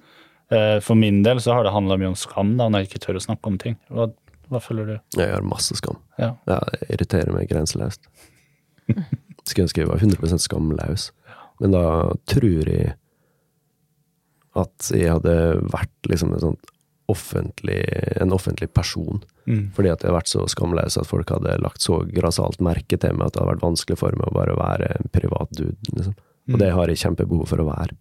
Eh, 0.54 0.78
For 0.86 0.96
min 0.96 1.24
del 1.26 1.42
så 1.44 1.58
har 1.58 1.66
det 1.68 1.74
handla 1.76 1.98
mye 2.00 2.14
om 2.14 2.20
skam, 2.20 2.54
da, 2.62 2.70
når 2.72 2.84
jeg 2.86 2.92
ikke 2.94 3.02
tør 3.08 3.20
å 3.20 3.26
snakke 3.26 3.52
om 3.52 3.58
ting. 3.60 3.76
Hva, 3.92 4.08
hva 4.54 4.62
føler 4.64 4.90
du? 4.90 4.96
Jeg 5.20 5.34
har 5.34 5.46
masse 5.48 5.76
skam. 5.80 6.00
Ja. 6.22 6.34
Ja, 6.50 6.60
det 6.70 6.90
irriterer 6.94 7.34
meg 7.36 7.50
grenseløst. 7.52 8.08
Skulle 9.48 9.68
ønske 9.68 9.84
jeg 9.84 9.90
var 9.90 10.04
100% 10.04 10.44
skamløs. 10.46 11.10
Men 11.62 11.76
da 11.76 11.86
tror 12.30 12.70
jeg 12.70 12.94
at 14.54 14.92
jeg 14.94 15.10
hadde 15.10 15.36
vært 15.74 16.10
liksom 16.10 16.36
en 16.36 16.44
sånn 16.44 16.60
offentlig, 17.12 17.82
en 18.22 18.34
offentlig 18.36 18.70
person. 18.74 19.24
Mm. 19.46 19.72
Fordi 19.76 19.92
at 19.92 20.04
jeg 20.04 20.10
hadde 20.10 20.18
vært 20.20 20.32
så 20.32 20.46
skamløs 20.52 20.98
at 21.00 21.10
folk 21.10 21.34
hadde 21.34 21.58
lagt 21.62 21.84
så 21.84 22.00
grassat 22.14 22.62
merke 22.64 23.00
til 23.00 23.18
meg 23.18 23.28
at 23.28 23.36
det 23.36 23.44
hadde 23.44 23.52
vært 23.56 23.66
vanskelig 23.66 24.00
for 24.00 24.16
meg 24.20 24.30
å 24.30 24.38
bare 24.38 24.56
være 24.60 24.94
en 25.00 25.12
privat 25.14 25.52
dude. 25.58 25.76
Liksom. 25.92 26.16
Og 26.54 26.60
det 26.62 26.72
har 26.76 26.92
jeg 26.92 27.02
kjempebehov 27.04 27.50
for 27.50 27.64
å 27.64 27.70
være. 27.70 27.98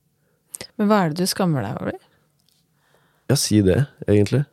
Men 0.78 0.90
hva 0.90 1.02
er 1.02 1.12
det 1.12 1.24
du 1.24 1.30
skammer 1.30 1.64
deg 1.66 1.78
over? 1.80 1.98
Ja, 3.30 3.38
si 3.38 3.62
det, 3.64 3.84
egentlig. 4.06 4.44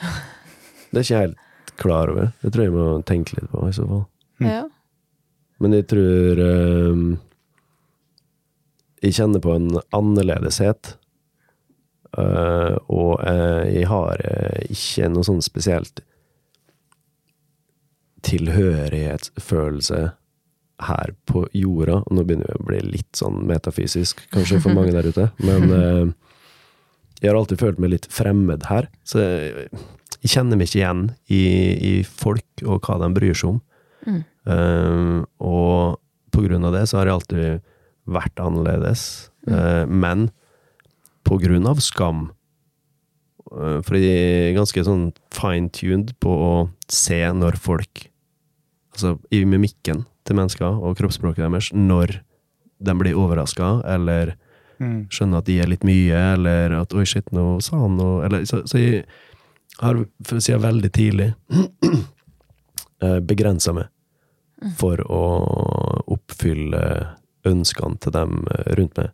Det 0.96 1.02
er 1.02 1.06
ikke 1.06 1.18
jeg 1.18 1.28
helt 1.28 1.74
klar 1.76 2.08
over. 2.08 2.30
Det 2.40 2.52
tror 2.52 2.64
jeg 2.64 2.72
må 2.72 2.88
tenke 3.04 3.36
litt 3.36 3.50
på, 3.52 3.66
i 3.68 3.74
så 3.76 3.84
fall. 3.84 4.04
Mm. 4.40 4.48
Ja. 4.48 4.62
Men 5.60 5.72
jeg 5.72 5.86
tror 5.88 6.40
um, 6.40 7.04
Jeg 9.04 9.16
kjenner 9.16 9.42
på 9.44 9.54
en 9.56 9.78
annerledeshet. 9.96 10.94
Uh, 12.16 12.80
og 12.88 13.20
uh, 13.20 13.64
jeg 13.68 13.88
har 13.90 14.22
uh, 14.24 14.60
ikke 14.72 15.10
noe 15.12 15.26
sånn 15.26 15.42
spesielt 15.44 16.00
tilhørighetsfølelse 18.24 20.00
her 20.86 21.12
på 21.28 21.44
jorda. 21.52 22.00
Og 22.06 22.16
nå 22.16 22.24
begynner 22.24 22.48
jeg 22.48 22.62
å 22.62 22.68
bli 22.70 22.80
litt 22.96 23.20
sånn 23.20 23.44
metafysisk, 23.48 24.24
kanskje, 24.32 24.62
for 24.64 24.72
mange 24.76 24.96
der 24.96 25.12
ute. 25.12 25.28
Men 25.44 25.68
jeg 27.20 27.28
har 27.30 27.38
alltid 27.38 27.60
følt 27.60 27.78
meg 27.84 27.92
litt 27.92 28.08
fremmed 28.12 28.66
her. 28.72 28.88
Så 29.06 29.22
jeg, 29.22 29.68
jeg 30.26 30.34
kjenner 30.34 30.58
meg 30.58 30.68
ikke 30.68 30.80
igjen 30.82 31.02
i, 31.30 31.42
i 31.90 31.94
folk 32.02 32.66
og 32.66 32.82
hva 32.82 32.98
de 33.04 33.08
bryr 33.14 33.36
seg 33.38 33.54
om. 33.54 33.60
Mm. 34.06 34.20
Uh, 34.46 35.20
og 35.42 36.00
på 36.34 36.44
grunn 36.44 36.66
av 36.66 36.74
det 36.76 36.84
så 36.90 36.98
har 37.00 37.08
jeg 37.08 37.18
alltid 37.20 37.76
vært 38.06 38.42
annerledes. 38.42 39.30
Eh, 39.46 39.86
men 39.86 40.28
på 41.26 41.38
grunn 41.42 41.68
av 41.70 41.80
skam 41.82 42.32
Uh, 43.46 43.78
For 43.86 43.94
jeg 43.94 44.50
er 44.50 44.56
ganske 44.56 44.82
sånn 44.82 45.12
fine-tuned 45.30 46.16
på 46.18 46.32
å 46.34 46.54
se 46.90 47.20
når 47.30 47.54
folk 47.62 48.08
Altså 48.90 49.12
i 49.30 49.44
mimikken 49.46 50.00
til 50.26 50.34
mennesker 50.34 50.80
og 50.82 50.96
kroppsspråket 50.98 51.44
deres, 51.44 51.68
når 51.70 52.16
de 52.82 52.94
blir 52.98 53.14
overraska, 53.14 53.84
eller 53.86 54.34
Mm. 54.80 55.06
skjønner 55.08 55.38
at 55.38 55.46
de 55.46 55.60
er 55.60 55.70
litt 55.70 55.84
mye, 55.84 56.34
eller 56.34 56.72
at 56.80 56.92
'oi, 56.92 57.04
shit, 57.04 57.30
nå 57.32 57.62
sa 57.62 57.78
han 57.78 57.96
noe' 57.96 58.24
eller, 58.26 58.44
så, 58.44 58.66
så 58.66 58.76
jeg 58.78 59.04
har 59.82 60.00
for 60.24 60.38
å 60.38 60.42
si 60.42 60.52
det, 60.54 60.62
veldig 60.62 60.90
tidlig 60.94 61.30
begrensa 63.28 63.74
meg 63.76 63.92
for 64.78 65.00
å 65.12 65.24
oppfylle 66.16 66.82
ønskene 67.46 68.00
til 68.02 68.14
dem 68.14 68.46
eh, 68.50 68.72
rundt 68.78 68.96
meg. 68.98 69.12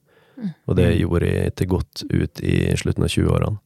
Og 0.66 0.76
det 0.78 0.88
gjorde 0.96 1.28
jeg 1.28 1.54
til 1.58 1.68
godt 1.70 2.04
ut 2.10 2.40
i 2.42 2.56
slutten 2.78 3.06
av 3.06 3.12
20-årene. 3.12 3.60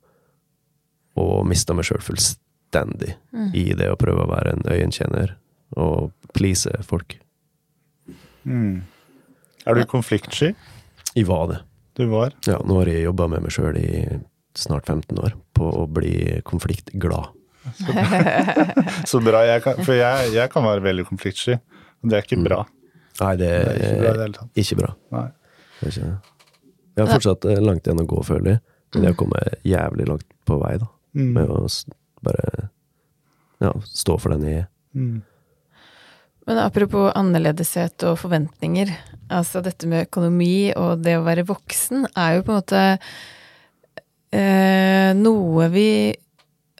Og 1.22 1.46
mista 1.48 1.72
meg 1.76 1.86
sjøl 1.88 2.02
fullstendig 2.04 3.14
i 3.56 3.70
det 3.78 3.88
å 3.88 3.96
prøve 3.96 4.26
å 4.26 4.28
være 4.28 4.56
en 4.56 4.66
øyentjener 4.68 5.36
og 5.80 6.10
please 6.36 6.72
folk. 6.84 7.16
Mm. 8.44 8.84
Er 9.64 9.78
du 9.78 9.86
konfliktsky? 9.88 10.52
Jeg 11.16 11.28
var 11.30 11.48
det. 11.48 11.62
Du 11.96 12.04
var? 12.12 12.36
Ja, 12.44 12.58
nå 12.60 12.82
har 12.82 12.90
jeg 12.92 13.06
jobba 13.06 13.30
med 13.32 13.46
meg 13.46 13.54
sjøl 13.56 13.78
i 13.80 13.88
snart 14.60 14.88
15 14.88 15.18
år 15.22 15.34
på 15.56 15.68
å 15.68 15.86
bli 15.90 16.40
konfliktglad. 16.46 17.34
Så 19.10 19.20
bra. 19.24 19.42
Jeg 19.46 19.64
kan, 19.64 19.82
for 19.82 19.96
jeg, 19.98 20.30
jeg 20.36 20.52
kan 20.52 20.66
være 20.66 20.84
veldig 20.84 21.06
konfliktsky. 21.08 21.58
Og 22.02 22.10
det 22.10 22.18
er 22.18 22.26
ikke 22.26 22.40
bra. 22.44 22.62
Nei, 23.20 23.34
det 23.40 23.50
Det 23.50 23.74
er 23.74 23.76
ikke 23.76 24.00
bra 24.00 24.14
det 24.16 24.24
er 24.28 24.64
ikke 24.64 24.80
bra. 24.80 24.94
Nei. 25.16 25.26
Det 25.80 25.88
er 25.88 25.94
ikke. 25.94 26.10
Jeg 26.96 27.04
har 27.04 27.12
fortsatt 27.12 27.46
eh, 27.50 27.62
langt 27.64 27.88
igjen 27.88 28.02
å 28.02 28.08
gå, 28.08 28.22
føler 28.24 28.54
jeg. 28.54 28.62
Men 28.94 29.04
jeg 29.04 29.12
har 29.12 29.20
kommet 29.20 29.66
jævlig 29.66 30.06
langt 30.08 30.28
på 30.48 30.58
vei, 30.62 30.74
da. 30.80 30.90
Mm. 31.16 31.32
Med 31.36 31.52
å 31.52 31.62
bare 32.24 32.68
ja, 33.62 33.72
stå 33.88 34.16
for 34.20 34.32
den 34.34 34.46
jeg 34.46 34.62
er. 34.62 34.68
Mm. 34.96 35.16
Men 36.46 36.60
apropos 36.62 37.10
annerledeshet 37.18 38.04
og 38.06 38.20
forventninger. 38.22 38.92
Altså 39.34 39.60
dette 39.64 39.88
med 39.90 40.06
økonomi 40.06 40.70
og 40.78 41.02
det 41.02 41.16
å 41.18 41.24
være 41.26 41.46
voksen 41.48 42.06
er 42.14 42.36
jo 42.36 42.44
på 42.46 42.54
en 42.54 42.60
måte 42.60 42.82
eh, 44.34 45.10
noe 45.16 45.68
vi 45.72 45.88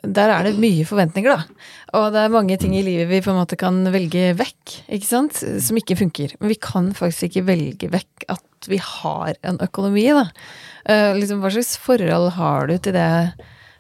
Der 0.07 0.31
er 0.31 0.45
det 0.47 0.61
mye 0.61 0.85
forventninger, 0.87 1.33
da. 1.35 1.65
Og 1.99 2.13
det 2.15 2.21
er 2.21 2.31
mange 2.31 2.55
ting 2.61 2.77
i 2.79 2.83
livet 2.85 3.09
vi 3.11 3.19
på 3.25 3.33
en 3.33 3.41
måte 3.41 3.57
kan 3.59 3.81
velge 3.91 4.37
vekk, 4.39 4.75
ikke 4.93 5.09
sant? 5.09 5.35
Som 5.35 5.81
ikke 5.81 5.97
funker. 5.99 6.37
Men 6.39 6.53
vi 6.53 6.59
kan 6.63 6.93
faktisk 6.95 7.27
ikke 7.33 7.47
velge 7.49 7.91
vekk 7.91 8.27
at 8.31 8.69
vi 8.71 8.79
har 8.79 9.35
en 9.43 9.59
økonomi, 9.65 10.05
da. 10.15 10.29
Eh, 10.87 11.17
liksom, 11.19 11.41
hva 11.43 11.51
slags 11.51 11.75
forhold 11.83 12.31
har 12.37 12.71
du 12.71 12.77
til 12.79 12.95
det? 12.95 13.09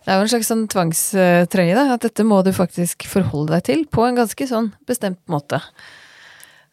Det 0.02 0.10
er 0.10 0.18
jo 0.18 0.24
en 0.24 0.32
slags 0.32 0.50
sånn 0.50 0.66
tvangstrøye, 0.72 1.76
da. 1.78 1.86
At 1.94 2.08
dette 2.08 2.26
må 2.26 2.40
du 2.42 2.50
faktisk 2.56 3.06
forholde 3.10 3.54
deg 3.54 3.68
til 3.68 3.86
på 3.86 4.08
en 4.08 4.18
ganske 4.18 4.50
sånn 4.50 4.72
bestemt 4.88 5.22
måte. 5.30 5.60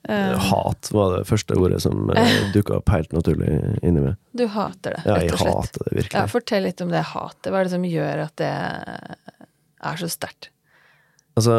Eh, 0.09 0.37
Hat 0.49 0.89
var 0.91 1.17
det 1.17 1.27
første 1.29 1.55
ordet 1.55 1.81
som 1.81 2.09
uh, 2.11 2.51
dukka 2.53 2.75
opp 2.81 2.89
helt 2.91 3.13
naturlig 3.15 3.53
inni 3.81 4.01
meg. 4.03 4.15
du 4.35 4.47
hater 4.51 4.97
det, 4.97 5.03
Ja, 5.07 5.15
rett 5.15 5.31
og 5.31 5.39
slett. 5.39 5.47
Ja, 5.47 5.53
jeg 5.53 5.55
hater 5.55 5.83
det 5.85 5.91
Ja, 5.93 5.99
virkelig. 6.01 6.31
fortell 6.33 6.63
litt 6.67 6.81
om 6.81 6.89
det 6.91 7.03
hatet. 7.13 7.51
Hva 7.53 7.59
er 7.61 7.63
det 7.69 7.71
som 7.71 7.83
gjør 7.87 8.23
at 8.25 8.35
det 8.35 8.49
er 9.83 9.95
så 10.03 10.09
sterkt? 10.11 10.49
Altså, 11.35 11.55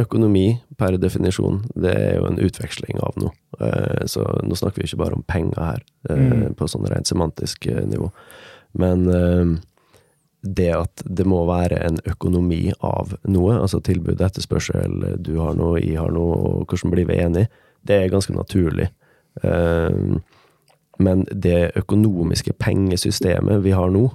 økonomi 0.00 0.46
per 0.80 0.96
definisjon, 0.96 1.58
det 1.76 1.92
er 1.92 2.14
jo 2.16 2.28
en 2.30 2.38
utveksling 2.40 3.02
av 3.04 3.18
noe. 3.20 3.34
Eh, 3.60 4.06
Så 4.08 4.22
nå 4.42 4.56
snakker 4.56 4.80
vi 4.82 4.88
ikke 4.88 5.02
bare 5.02 5.18
om 5.18 5.22
penger 5.28 5.60
her, 5.60 5.82
eh, 6.08 6.16
Mm. 6.16 6.54
på 6.56 6.64
sånn 6.68 6.88
rent 6.88 7.06
semantisk 7.06 7.66
eh, 7.66 7.84
nivå. 7.84 8.10
Men 8.74 9.06
eh, 9.08 9.58
det 10.42 10.70
at 10.74 11.02
det 11.06 11.26
må 11.26 11.46
være 11.46 11.78
en 11.86 11.98
økonomi 12.06 12.72
av 12.82 13.14
noe, 13.30 13.56
altså 13.60 13.80
tilbud, 13.80 14.20
etterspørsel, 14.20 15.16
du 15.22 15.36
har 15.38 15.54
noe, 15.54 15.80
jeg 15.80 15.98
har 15.98 16.10
noe, 16.10 16.34
og 16.36 16.66
hvordan 16.66 16.90
blir 16.90 17.06
vi 17.08 17.20
enige, 17.22 17.48
det 17.86 17.96
er 17.96 18.12
ganske 18.12 18.34
naturlig. 18.34 18.90
Eh, 19.42 20.18
Men 20.98 21.24
det 21.32 21.72
økonomiske 21.74 22.52
pengesystemet 22.60 23.62
vi 23.64 23.70
har 23.72 23.90
nå, 23.90 24.10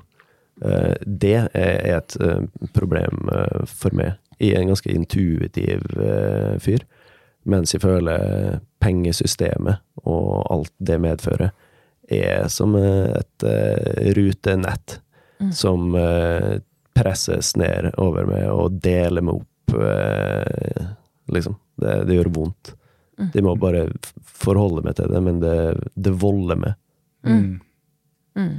eh, 0.64 0.96
det 1.04 1.50
er 1.54 1.98
et 1.98 2.18
eh, 2.22 2.46
problem 2.74 3.28
for 3.66 3.92
meg. 3.98 4.14
Jeg 4.40 4.54
er 4.54 4.62
en 4.62 4.70
ganske 4.70 4.94
intuitiv 4.94 5.82
fyr, 6.62 6.86
mens 7.44 7.74
jeg 7.74 7.82
føler 7.82 8.60
pengesystemet 8.80 9.82
og 10.06 10.46
alt 10.52 10.72
det 10.80 11.00
medfører, 11.02 11.50
er 12.08 12.48
som 12.48 12.76
et 12.76 13.44
eh, 13.44 14.14
rutenett 15.38 15.58
som 15.58 15.96
eh, 15.96 16.60
presses 16.98 17.56
ned 17.56 17.92
over 17.98 18.26
meg 18.26 18.48
og 18.50 18.80
deler 18.82 19.22
meg 19.22 19.42
opp, 19.42 19.76
eh, 19.82 20.88
liksom. 21.34 21.58
Det, 21.78 22.04
det 22.10 22.16
gjør 22.18 22.32
vondt. 22.34 22.74
de 23.34 23.42
må 23.42 23.56
bare 23.58 23.88
forholde 24.22 24.84
meg 24.86 24.96
til 24.98 25.12
det, 25.14 25.22
men 25.22 25.40
det, 25.42 25.58
det 25.94 26.14
volder 26.22 26.58
meg. 26.58 26.74
Mm. 27.26 27.60
Mm. 28.38 28.56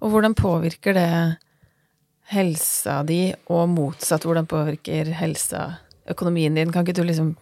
Og 0.00 0.12
hvordan 0.12 0.36
påvirker 0.36 0.96
det 0.96 1.10
helsa 2.32 3.02
di, 3.06 3.34
og 3.52 3.68
motsatt, 3.72 4.24
hvordan 4.26 4.48
påvirker 4.50 5.12
helsa 5.16 5.78
økonomien 6.10 6.56
din? 6.56 6.72
Kan 6.72 6.86
ikke 6.86 7.00
du 7.00 7.06
liksom 7.06 7.34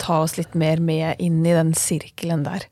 ta 0.00 0.20
oss 0.24 0.36
litt 0.38 0.54
mer 0.58 0.80
med 0.82 1.20
inn 1.22 1.42
i 1.44 1.54
den 1.56 1.74
sirkelen 1.76 2.44
der? 2.46 2.66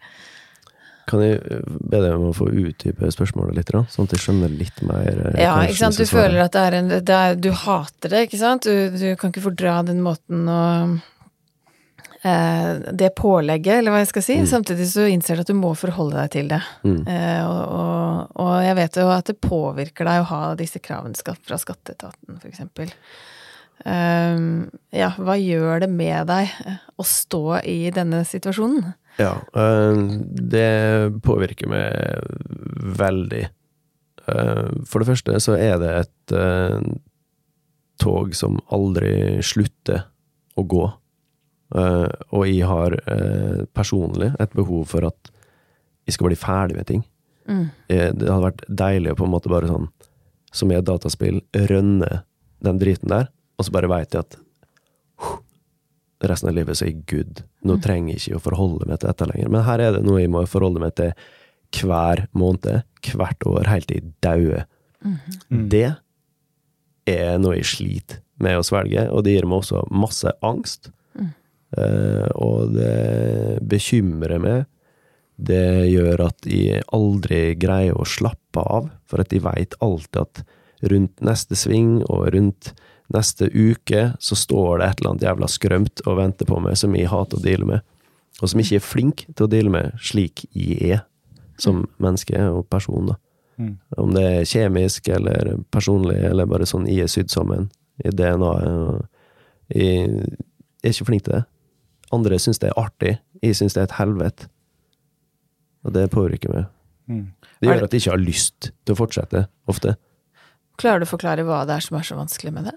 Kan 1.09 1.23
jeg 1.25 1.41
eh, 1.41 1.63
be 1.65 2.01
deg 2.05 2.15
om 2.15 2.29
å 2.31 2.37
få 2.37 2.49
utdype 2.53 3.11
spørsmålet 3.15 3.59
litt, 3.59 3.73
da, 3.75 3.85
sånn 3.93 4.09
at 4.09 4.17
jeg 4.17 4.25
skjønner 4.27 4.53
litt 4.53 4.83
mer? 4.87 5.23
eh, 5.31 5.43
Ja, 5.43 5.55
ikke 5.65 5.81
sant. 5.81 6.01
Du 6.01 6.09
føler 6.09 6.43
at 6.45 6.57
det 6.57 6.65
er 6.65 6.79
en 6.81 6.91
det 6.93 7.21
er, 7.21 7.39
Du 7.39 7.51
hater 7.65 8.15
det, 8.15 8.27
ikke 8.29 8.41
sant? 8.41 8.69
Du, 8.69 8.99
du 8.99 9.07
kan 9.21 9.33
ikke 9.33 9.47
fordra 9.49 9.79
den 9.89 10.03
måten 10.05 10.45
å 10.53 10.61
eh, 12.23 12.93
Det 12.93 13.15
pålegget, 13.19 13.81
eller 13.81 13.95
hva 13.95 14.03
jeg 14.03 14.13
skal 14.13 14.27
si. 14.27 14.39
Samtidig 14.51 14.91
så 14.91 15.07
innser 15.09 15.39
du 15.39 15.47
at 15.47 15.53
du 15.53 15.57
må 15.59 15.73
forholde 15.79 16.19
deg 16.21 16.35
til 16.37 16.53
det. 16.53 16.61
Mm. 16.85 17.01
Eh, 17.07 17.43
og, 17.47 17.65
og, 17.79 18.37
og 18.45 18.55
jeg 18.67 18.79
vet 18.83 19.01
jo 19.03 19.09
at 19.15 19.33
det 19.33 19.39
påvirker 19.45 20.09
deg 20.09 20.23
å 20.23 20.31
ha 20.35 20.45
disse 20.59 20.83
kravene 20.83 21.37
fra 21.39 21.61
skatteetaten, 21.61 22.41
eksempel. 22.49 22.93
Um, 23.87 24.67
ja, 24.91 25.13
hva 25.23 25.37
gjør 25.39 25.85
det 25.85 25.89
med 25.93 26.27
deg 26.27 26.51
eh, 26.67 26.81
å 26.99 27.05
stå 27.07 27.61
i 27.63 27.93
denne 27.95 28.25
situasjonen? 28.27 28.91
Ja, 29.19 29.35
eh, 29.55 29.97
det 30.53 31.21
påvirker 31.27 31.71
meg 31.71 32.23
veldig. 32.99 33.45
Eh, 34.29 34.69
For 34.87 35.03
det 35.03 35.09
første 35.11 35.41
så 35.43 35.57
er 35.59 35.79
det 35.83 35.93
et 36.05 36.35
eh, 36.39 36.79
tog 37.99 38.35
som 38.39 38.61
aldri 38.71 39.43
slutter 39.43 40.07
å 40.59 40.65
gå. 40.67 40.87
Og 41.69 42.43
jeg 42.49 42.65
har 42.65 42.95
personlig 43.77 44.31
et 44.41 44.55
behov 44.57 44.87
for 44.89 45.05
at 45.05 45.29
jeg 46.09 46.15
skal 46.17 46.31
bli 46.31 46.39
ferdig 46.41 46.79
med 46.79 46.87
ting. 46.89 47.03
Mm. 47.45 47.67
Det 47.91 48.25
hadde 48.25 48.47
vært 48.47 48.63
deilig 48.71 49.13
å 49.13 49.19
på 49.19 49.27
en 49.27 49.35
måte 49.35 49.53
bare 49.53 49.69
sånn, 49.69 49.91
som 50.55 50.73
i 50.73 50.79
et 50.79 50.87
dataspill, 50.89 51.43
rønne 51.69 52.23
den 52.65 52.81
driten 52.81 53.13
der, 53.13 53.29
og 53.59 53.67
så 53.67 53.75
bare 53.75 53.91
veit 53.93 54.17
jeg 54.17 54.25
at 54.25 54.39
resten 56.27 56.51
av 56.51 56.57
livet 56.57 56.79
så 56.79 56.87
er 56.87 56.93
jeg 56.93 57.05
good. 57.11 57.43
Nå 57.69 57.79
trenger 57.83 58.15
jeg 58.15 58.23
ikke 58.25 58.41
å 58.41 58.45
forholde 58.49 58.89
meg 58.89 58.99
til 58.99 59.11
dette 59.11 59.29
lenger. 59.31 59.53
Men 59.55 59.67
her 59.69 59.83
er 59.85 59.97
det 59.97 60.05
noe 60.07 60.23
jeg 60.23 60.33
må 60.35 60.43
forholde 60.51 60.83
meg 60.83 60.97
til 60.99 61.13
hver 61.79 62.25
måned, 62.39 62.83
hvert 63.13 63.47
år, 63.47 63.69
helt 63.71 63.89
til 63.91 64.01
jeg 64.01 64.13
dauer. 64.25 64.65
Mm. 65.05 65.19
Det 65.71 65.89
er 67.09 67.39
noe 67.41 67.59
jeg 67.59 67.71
sliter 67.71 68.23
med 68.43 68.59
å 68.59 68.65
svelge, 68.67 69.05
og 69.11 69.25
det 69.27 69.35
gir 69.37 69.47
meg 69.49 69.63
også 69.63 69.85
masse 69.95 70.33
angst. 70.47 70.91
Eh, 71.77 72.29
og 72.41 72.73
det 72.73 73.61
bekymrer 73.69 74.41
meg. 74.41 74.67
Det 75.39 75.87
gjør 75.87 76.25
at 76.29 76.47
jeg 76.51 76.83
aldri 76.97 77.43
greier 77.61 77.99
å 77.99 78.07
slappe 78.09 78.63
av, 78.65 78.89
for 79.07 79.23
at 79.23 79.35
jeg 79.35 79.45
veit 79.45 79.77
alltid 79.85 80.23
at 80.25 80.43
rundt 80.89 81.21
neste 81.25 81.59
sving 81.59 81.99
og 82.07 82.31
rundt 82.35 82.73
neste 83.15 83.49
uke 83.53 84.13
så 84.21 84.37
står 84.37 84.81
det 84.81 84.89
et 84.89 85.01
eller 85.01 85.15
annet 85.15 85.27
jævla 85.29 85.49
skrømt 85.51 86.03
og 86.07 86.19
venter 86.21 86.49
på 86.49 86.59
meg 86.61 86.77
som 86.81 86.97
jeg 86.97 87.11
hater 87.11 87.39
å 87.39 87.45
deale 87.45 87.69
med, 87.69 87.87
og 88.43 88.53
som 88.53 88.61
ikke 88.63 88.79
er 88.79 88.85
flink 88.85 89.25
til 89.33 89.47
å 89.47 89.51
deale 89.51 89.73
med 89.73 89.97
slik 90.05 90.45
jeg 90.53 90.99
er 90.99 91.05
som 91.59 91.83
menneske 91.99 92.39
og 92.53 92.69
person. 92.71 93.11
da. 93.11 93.17
Mm. 93.59 93.73
Om 93.99 94.15
det 94.15 94.25
er 94.25 94.47
kjemisk 94.47 95.09
eller 95.11 95.57
personlig, 95.75 96.21
eller 96.31 96.47
bare 96.47 96.69
sånn 96.69 96.87
jeg 96.87 97.07
er 97.07 97.11
sydd 97.11 97.33
sammen 97.35 97.71
i 97.99 98.13
DNA-et. 98.15 99.09
Jeg 99.75 100.13
er 100.85 100.95
ikke 100.95 101.09
flink 101.09 101.27
til 101.27 101.41
det. 101.41 101.45
Andre 102.15 102.39
syns 102.41 102.63
det 102.63 102.71
er 102.71 102.79
artig, 102.81 103.17
jeg 103.43 103.57
syns 103.59 103.75
det 103.75 103.83
er 103.83 103.89
et 103.91 103.99
helvete. 103.99 104.47
Og 105.85 105.95
det 105.95 106.07
påvirker 106.13 106.55
meg. 106.55 106.71
Mm. 107.09 107.27
Det 107.59 107.69
gjør 107.69 107.89
at 107.89 107.95
jeg 107.95 108.05
ikke 108.05 108.15
har 108.15 108.23
lyst 108.23 108.71
til 108.71 108.95
å 108.95 108.99
fortsette, 108.99 109.43
ofte. 109.69 109.97
Klarer 110.79 111.03
du 111.03 111.09
å 111.09 111.11
forklare 111.11 111.45
hva 111.47 111.65
det 111.67 111.75
er 111.75 111.85
som 111.85 111.99
er 111.99 112.07
så 112.07 112.17
vanskelig 112.19 112.55
med 112.55 112.71
det? 112.71 112.77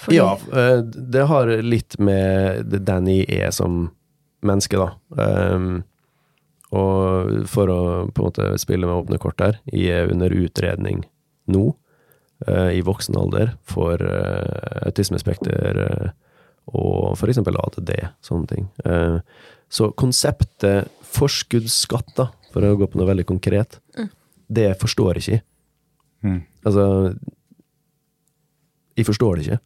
Fordi- 0.00 0.16
Ja, 0.16 0.38
eh, 0.52 0.80
det 0.82 1.26
har 1.28 1.46
litt 1.62 1.98
med 1.98 2.70
Danny 2.84 3.24
er 3.28 3.50
som 3.52 3.90
menneske, 4.42 4.78
da. 4.80 4.94
Um, 5.54 5.84
og 6.72 7.46
for 7.50 7.66
å 7.68 7.80
på 8.14 8.22
en 8.22 8.28
måte 8.30 8.58
spille 8.62 8.86
med 8.86 8.96
åpne 8.96 9.18
kort 9.20 9.40
her, 9.42 9.58
jeg 9.70 9.90
er 9.90 10.10
under 10.12 10.30
utredning 10.30 11.04
nå, 11.50 11.74
uh, 12.48 12.70
i 12.72 12.80
voksen 12.80 13.16
alder, 13.18 13.52
for 13.68 14.00
uh, 14.00 14.86
autismespekter 14.86 15.80
uh, 15.84 16.10
og 16.72 17.18
eksempel 17.18 17.58
ADD, 17.58 17.90
sånne 18.22 18.48
ting. 18.48 18.68
Uh, 18.86 19.18
så 19.68 19.90
konseptet 19.92 20.88
forskuddsskatt, 21.10 22.14
da, 22.16 22.30
for 22.54 22.62
å 22.64 22.76
gå 22.78 22.88
på 22.88 22.98
noe 22.98 23.10
veldig 23.10 23.26
konkret, 23.28 23.80
det 24.50 24.72
forstår 24.80 25.18
ikke 25.20 25.32
jeg. 25.36 25.42
Mm. 26.24 26.40
Altså 26.66 26.84
Jeg 28.96 29.06
forstår 29.06 29.36
det 29.38 29.44
ikke. 29.46 29.60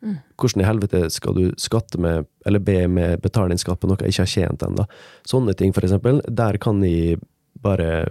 Hvordan 0.00 0.62
i 0.62 0.66
helvete 0.66 1.00
skal 1.10 1.34
du 1.34 1.44
skatte 1.58 1.98
med, 1.98 2.26
eller 2.46 2.62
be 2.62 2.86
med 2.86 3.20
betale 3.22 3.50
inn 3.54 3.58
skatt 3.58 3.80
på 3.82 3.88
noe 3.90 3.98
jeg 4.04 4.14
ikke 4.14 4.24
har 4.26 4.32
tjent 4.34 4.62
ennå? 4.62 4.84
Sånne 5.26 5.54
ting, 5.58 5.72
for 5.74 5.82
eksempel. 5.86 6.20
Der 6.28 6.58
kan 6.62 6.82
jeg 6.86 7.18
bare 7.58 8.08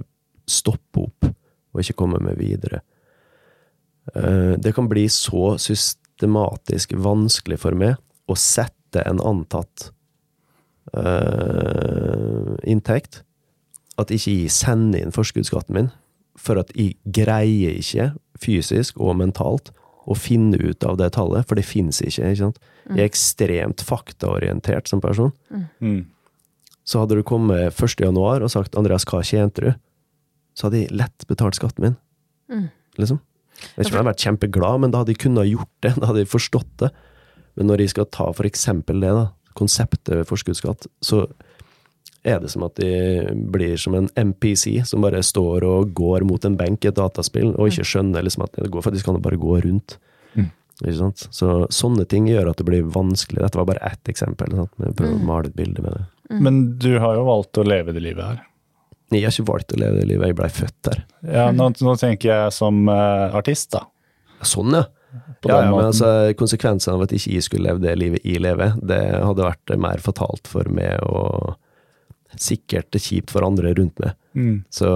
stoppe 0.48 1.06
opp, 1.08 1.30
og 1.72 1.80
ikke 1.84 1.96
komme 1.96 2.20
meg 2.24 2.38
videre. 2.40 2.82
Eh, 4.16 4.56
Det 4.60 4.74
kan 4.76 4.90
bli 4.92 5.08
så 5.08 5.56
systematisk 5.60 6.94
vanskelig 6.94 7.60
for 7.60 7.76
meg 7.76 7.96
å 8.28 8.36
sette 8.36 9.04
en 9.06 9.20
antatt 9.24 9.92
eh, 10.96 12.56
inntekt 12.68 13.24
at 13.98 14.12
ikke 14.14 14.34
jeg 14.44 14.52
sender 14.54 15.02
inn 15.02 15.16
forskuddsskatten 15.16 15.74
min, 15.76 15.90
for 16.38 16.60
at 16.62 16.70
jeg 16.76 16.98
greier 17.04 17.80
ikke, 17.80 18.12
fysisk 18.38 19.00
og 19.02 19.16
mentalt, 19.18 19.72
å 20.08 20.16
finne 20.16 20.58
ut 20.62 20.86
av 20.88 20.96
det 21.00 21.12
tallet, 21.18 21.48
for 21.48 21.60
det 21.60 21.66
fins 21.68 22.00
ikke. 22.02 22.32
ikke 22.32 22.44
sant? 22.46 22.62
Jeg 22.88 23.04
er 23.04 23.10
ekstremt 23.10 23.84
faktaorientert 23.84 24.88
som 24.88 25.02
person. 25.04 25.34
Mm. 25.84 26.06
Så 26.88 27.02
hadde 27.04 27.20
du 27.20 27.26
kommet 27.28 27.76
1. 27.76 28.00
januar 28.00 28.46
og 28.46 28.54
sagt 28.54 28.76
'Andreas, 28.76 29.06
hva 29.06 29.20
tjente 29.20 29.66
du?' 29.66 29.76
så 30.58 30.68
hadde 30.68 30.80
jeg 30.82 30.96
lett 30.98 31.28
betalt 31.30 31.58
skatten 31.60 31.84
min. 31.84 31.98
Mm. 32.50 32.70
Liksom. 32.98 33.20
Jeg 33.58 33.76
vet 33.76 33.86
ikke 33.86 33.92
om 33.92 33.94
jeg 33.94 34.02
hadde 34.02 34.10
vært 34.10 34.26
kjempeglad, 34.26 34.80
men 34.82 34.94
da 34.94 35.02
hadde 35.02 35.14
jeg 35.14 35.22
kunnet 35.22 35.50
gjort 35.52 35.76
det. 35.86 35.94
Da 36.02 36.10
hadde 36.10 36.24
jeg 36.24 36.32
forstått 36.34 36.72
det. 36.82 36.90
Men 37.58 37.70
når 37.70 37.84
jeg 37.84 37.94
skal 37.94 38.10
ta 38.14 38.32
for 38.34 38.50
eksempel 38.50 39.02
det, 39.02 39.12
da, 39.14 39.28
konseptet 39.58 40.26
forskuddsskatt, 40.30 40.90
så 41.02 41.26
er 42.28 42.42
det 42.44 42.52
som 42.54 42.66
at 42.68 42.76
de 42.80 42.92
blir 43.54 43.78
som 43.82 43.96
en 43.98 44.10
MPC 44.16 44.82
som 44.90 45.04
bare 45.06 45.24
står 45.26 45.66
og 45.68 45.94
går 45.98 46.26
mot 46.28 46.44
en 46.46 46.58
benk 46.60 46.86
i 46.86 46.92
et 46.92 46.98
dataspill, 46.98 47.54
og 47.56 47.72
ikke 47.72 47.88
skjønner 47.88 48.26
liksom 48.26 48.46
at 48.48 48.60
det 48.60 48.72
går 48.74 48.86
faktisk 48.86 49.10
an 49.10 49.20
å 49.20 49.24
bare 49.24 49.40
gå 49.42 49.60
rundt. 49.66 49.98
Mm. 50.36 50.50
Ikke 50.84 50.98
sant? 51.00 51.28
Så 51.34 51.64
sånne 51.74 52.06
ting 52.10 52.28
gjør 52.30 52.52
at 52.52 52.60
det 52.60 52.68
blir 52.68 52.90
vanskelig. 52.94 53.42
Dette 53.44 53.60
var 53.60 53.70
bare 53.70 53.86
ett 53.88 54.12
eksempel. 54.12 54.54
Sant? 54.60 54.74
Men 54.78 54.92
jeg 54.92 55.00
prøver 55.00 55.18
å 55.18 55.30
male 55.32 55.52
et 55.52 55.58
bilde 55.58 55.86
med 55.86 55.98
det. 55.98 56.06
Men 56.44 56.62
du 56.82 56.92
har 57.00 57.16
jo 57.16 57.26
valgt 57.28 57.58
å 57.58 57.66
leve 57.66 57.96
det 57.96 58.04
livet 58.04 58.26
her. 58.26 58.44
Jeg 59.16 59.24
har 59.24 59.32
ikke 59.32 59.48
valgt 59.48 59.72
å 59.72 59.80
leve 59.80 60.02
det 60.02 60.08
livet, 60.10 60.28
jeg 60.28 60.36
blei 60.36 60.50
født 60.52 60.78
der. 60.84 61.04
Ja, 61.32 61.48
nå, 61.56 61.70
nå 61.80 61.94
tenker 62.00 62.28
jeg 62.28 62.56
som 62.56 62.90
uh, 62.92 63.32
artist, 63.40 63.72
da. 63.72 63.86
Sånn, 64.44 64.76
ja. 64.76 64.84
På 65.42 65.50
ja, 65.50 65.62
den 65.62 65.70
ja 65.70 65.76
men 65.76 65.88
altså, 65.88 66.10
konsekvensene 66.38 66.98
av 66.98 67.06
at 67.06 67.14
ikke 67.16 67.32
jeg 67.38 67.46
skulle 67.46 67.70
leve 67.70 67.82
det 67.84 67.94
livet 67.98 68.26
jeg 68.28 68.42
lever, 68.44 68.76
det 68.84 69.00
hadde 69.16 69.46
vært 69.46 69.74
mer 69.80 70.04
fatalt 70.04 70.50
for 70.52 70.68
meg 70.74 71.00
og 71.08 71.56
sikkert 72.44 72.96
kjipt 73.02 73.32
for 73.34 73.46
andre 73.48 73.74
rundt 73.78 74.00
meg. 74.04 74.14
Mm. 74.38 74.64
Så 74.70 74.88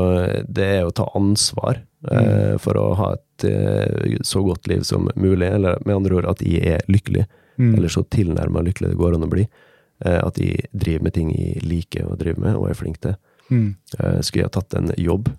det 0.47 0.67
er 0.77 0.86
å 0.88 0.93
ta 0.95 1.08
ansvar 1.17 1.82
eh, 2.12 2.56
for 2.62 2.77
å 2.77 2.88
ha 2.99 3.12
et 3.17 3.45
eh, 3.49 4.17
så 4.27 4.43
godt 4.45 4.67
liv 4.71 4.84
som 4.88 5.10
mulig, 5.15 5.47
eller 5.49 5.80
med 5.86 5.95
andre 5.95 6.19
ord 6.21 6.30
at 6.36 6.41
jeg 6.45 6.63
er 6.77 6.88
lykkelig, 6.91 7.27
Mm. 7.60 7.75
eller 7.75 7.91
så 7.91 8.01
tilnærma 8.08 8.62
lykkelig 8.63 8.89
det 8.93 8.97
går 8.97 9.13
an 9.17 9.25
å 9.25 9.30
bli. 9.30 9.43
Eh, 10.06 10.17
at 10.23 10.38
jeg 10.39 10.69
driver 10.71 11.04
med 11.04 11.13
ting 11.13 11.27
jeg 11.36 11.62
liker 11.67 12.08
å 12.08 12.15
drive 12.17 12.39
med, 12.41 12.56
og 12.58 12.69
er 12.71 12.77
flink 12.80 13.01
til. 13.04 13.17
Mm. 13.51 13.75
Eh, 13.99 14.19
skulle 14.23 14.45
jeg 14.45 14.47
ha 14.49 14.54
tatt 14.56 14.73
en 14.80 14.89
jobb, 14.97 15.30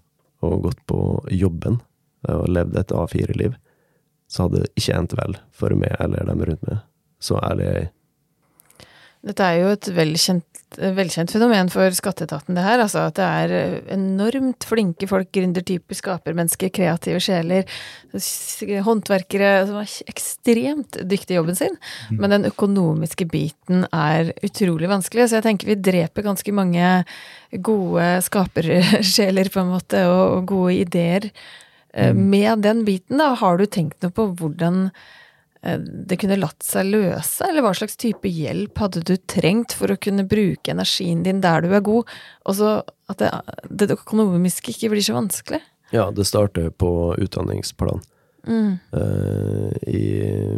og 0.44 0.62
gått 0.68 0.78
på 0.86 0.98
jobben, 1.32 1.80
eh, 2.28 2.34
og 2.36 2.46
levd 2.52 2.76
et 2.78 2.92
A4-liv, 2.94 3.56
så 4.30 4.44
hadde 4.46 4.60
det 4.62 4.70
ikke 4.78 4.98
endt 5.00 5.16
vel 5.18 5.36
for 5.50 5.74
meg 5.74 5.96
eller 5.98 6.28
dem 6.28 6.44
rundt 6.46 6.62
meg. 6.68 6.84
Så 7.18 7.40
ærlig 7.42 7.66
er 7.66 7.78
jeg. 7.80 7.90
Dette 9.22 9.48
er 9.48 9.58
jo 9.62 9.68
et 9.72 9.88
velkjent, 9.96 10.51
velkjent 10.78 11.32
fenomen 11.34 11.70
for 11.72 11.92
skatteetaten, 11.94 12.56
det 12.56 12.64
her. 12.64 12.82
Altså 12.82 13.06
at 13.08 13.18
det 13.18 13.26
er 13.26 13.76
enormt 13.94 14.66
flinke 14.68 15.08
folk, 15.10 15.30
gründertyper, 15.34 15.98
skapermennesker, 15.98 16.72
kreative 16.74 17.20
sjeler, 17.22 17.68
håndverkere 18.86 19.52
som 19.68 19.80
er 19.82 19.94
ekstremt 20.12 21.00
dyktige 21.08 21.36
i 21.36 21.40
jobben 21.40 21.58
sin. 21.58 21.78
Men 22.10 22.36
den 22.36 22.48
økonomiske 22.50 23.28
biten 23.32 23.86
er 23.92 24.34
utrolig 24.44 24.90
vanskelig, 24.90 25.28
så 25.28 25.40
jeg 25.40 25.48
tenker 25.48 25.72
vi 25.72 25.80
dreper 25.90 26.26
ganske 26.26 26.54
mange 26.56 26.92
gode 27.64 28.12
skapersjeler, 28.26 29.50
på 29.54 29.62
en 29.62 29.74
måte, 29.74 30.06
og, 30.08 30.46
gode 30.48 30.78
ideer. 30.80 31.30
Eh, 31.92 32.14
Med 32.14 32.64
den 32.64 32.86
biten, 32.88 33.20
da, 33.20 33.34
har 33.38 33.58
du 33.58 33.66
tenkt 33.66 34.00
noe 34.02 34.14
på 34.14 34.30
hvordan 34.40 34.86
eh, 34.88 35.21
det 35.62 36.16
kunne 36.18 36.40
latt 36.40 36.64
seg 36.66 36.88
løse, 36.90 37.46
eller 37.46 37.62
hva 37.62 37.70
slags 37.76 37.94
type 38.00 38.26
hjelp 38.26 38.80
hadde 38.82 39.04
du 39.06 39.14
trengt 39.30 39.74
for 39.78 39.92
å 39.92 39.98
kunne 40.00 40.24
bruke 40.26 40.72
energien 40.72 41.22
din 41.22 41.42
der 41.44 41.62
du 41.62 41.70
er 41.70 41.84
god, 41.86 42.08
og 42.46 42.56
så 42.58 42.72
at 43.12 43.20
det, 43.22 43.30
det 43.70 43.94
økonomiske 43.94 44.74
ikke 44.74 44.90
blir 44.90 45.04
så 45.06 45.14
vanskelig? 45.14 45.60
Ja, 45.94 46.08
det 46.10 46.26
starter 46.26 46.70
på 46.74 47.14
utdanningsplan. 47.20 48.02
Mm. 48.48 48.72
Uh, 48.90 49.70
I 49.86 50.02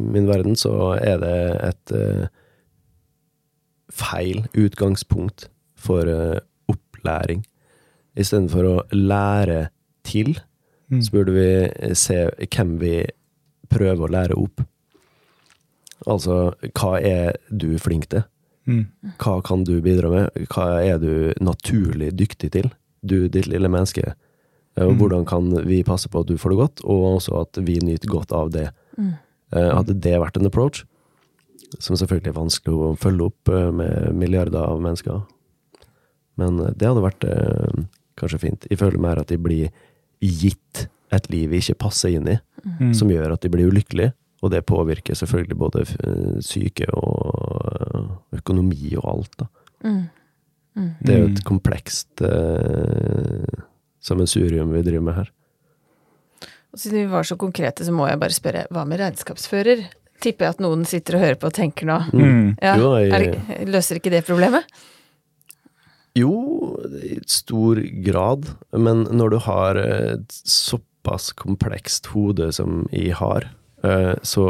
min 0.00 0.30
verden 0.30 0.56
så 0.56 0.94
er 0.96 1.20
det 1.20 1.36
et 1.68 1.92
uh, 1.92 2.24
feil 3.92 4.46
utgangspunkt 4.56 5.50
for 5.76 6.08
uh, 6.08 6.40
opplæring. 6.70 7.44
Istedenfor 8.16 8.70
å 8.70 8.76
lære 8.94 9.66
til, 10.06 10.38
Mm. 10.92 11.00
så 11.00 11.10
burde 11.14 11.32
vi 11.32 11.94
se 11.96 12.16
hvem 12.44 12.74
vi 12.78 12.98
prøver 13.72 14.04
å 14.04 14.12
lære 14.12 14.36
opp. 14.36 14.60
Altså, 16.06 16.54
hva 16.74 16.98
er 17.00 17.36
du 17.50 17.78
flink 17.78 18.08
til? 18.12 18.24
Mm. 18.66 18.86
Hva 19.20 19.38
kan 19.44 19.64
du 19.64 19.80
bidra 19.84 20.10
med? 20.12 20.46
Hva 20.52 20.66
er 20.84 20.98
du 20.98 21.32
naturlig 21.44 22.12
dyktig 22.16 22.50
til? 22.52 22.70
Du, 23.04 23.28
ditt 23.28 23.46
lille 23.46 23.68
menneske. 23.68 24.14
Eh, 24.76 24.84
Mm. 24.88 24.96
hvordan 24.98 25.24
kan 25.26 25.50
vi 25.68 25.82
passe 25.84 26.08
på 26.10 26.20
at 26.20 26.26
du 26.26 26.36
får 26.36 26.50
det 26.50 26.58
godt, 26.58 26.80
og 26.84 27.18
også 27.20 27.40
at 27.42 27.60
vi 27.64 27.78
nyter 27.78 28.08
godt 28.10 28.32
av 28.32 28.50
det. 28.50 28.70
Mm. 28.98 29.12
Hadde 29.52 29.94
det 30.00 30.16
vært 30.18 30.36
en 30.40 30.46
approach, 30.46 30.84
som 31.78 31.94
selvfølgelig 31.96 32.32
er 32.32 32.40
vanskelig 32.40 32.74
å 32.74 32.96
følge 32.98 33.28
opp 33.28 33.48
eh, 33.48 33.70
med 33.70 34.14
milliarder 34.18 34.64
av 34.66 34.80
mennesker, 34.82 35.22
men 36.36 36.58
eh, 36.60 36.72
det 36.74 36.88
hadde 36.90 37.04
vært 37.04 37.24
eh, 37.28 37.84
kanskje 38.18 38.40
fint. 38.42 38.66
Jeg 38.70 38.78
føler 38.80 38.98
mer 38.98 39.20
at 39.22 39.28
de 39.30 39.38
blir 39.38 39.70
gitt 40.20 40.88
et 41.14 41.30
liv 41.30 41.50
vi 41.52 41.60
ikke 41.62 41.78
passer 41.86 42.16
inn 42.16 42.28
i, 42.28 42.38
Mm. 42.80 42.94
som 42.96 43.10
gjør 43.12 43.34
at 43.34 43.42
de 43.44 43.48
blir 43.52 43.68
ulykkelige, 43.68 44.14
Og 44.44 44.50
det 44.52 44.60
påvirker 44.68 45.16
selvfølgelig 45.16 45.56
både 45.56 45.84
psyke 45.88 46.42
syke 46.44 46.88
og 46.92 47.70
eh, 47.72 48.10
økonomi 48.40 48.92
og 49.00 49.06
alt, 49.14 49.38
da. 49.40 49.46
Mm. 49.88 50.02
Mm. 50.76 50.90
Det 51.00 51.14
er 51.14 51.20
jo 51.22 51.28
Mm. 51.28 51.34
et 51.36 51.44
komplekst 51.48 52.20
eh, 52.26 53.62
sammensurium 54.04 54.72
vi 54.74 54.82
driver 54.84 55.04
med 55.06 55.14
her. 55.20 55.30
Og 56.74 56.80
siden 56.82 56.98
vi 57.04 57.12
var 57.12 57.22
så 57.24 57.36
konkrete, 57.38 57.84
så 57.86 57.92
må 57.94 58.08
jeg 58.10 58.18
bare 58.20 58.34
spørre, 58.34 58.66
hva 58.74 58.82
med 58.84 58.98
regnskapsfører? 59.00 59.84
Tipper 60.20 60.46
jeg 60.48 60.54
at 60.56 60.60
noen 60.64 60.84
sitter 60.88 61.14
og 61.16 61.22
hører 61.24 61.38
på 61.38 61.46
og 61.46 61.54
tenker 61.54 61.86
nå. 61.86 61.98
Mm. 62.12 62.56
Ja, 62.62 62.76
Jo, 62.76 62.90
jeg- 62.98 63.12
er 63.12 63.18
det, 63.64 63.68
løser 63.70 63.96
ikke 64.00 64.10
det 64.10 64.24
problemet? 64.26 64.64
Jo, 66.16 66.78
i 67.02 67.16
stor 67.26 67.80
grad, 68.06 68.46
men 68.72 69.04
når 69.10 69.30
du 69.30 69.38
har 69.38 69.76
et 69.76 70.28
såpass 70.46 71.32
komplekst 71.34 72.06
hode 72.12 72.52
som 72.54 72.86
jeg 72.92 73.14
har, 73.18 73.42
eh, 73.42 73.50
så 74.24 74.46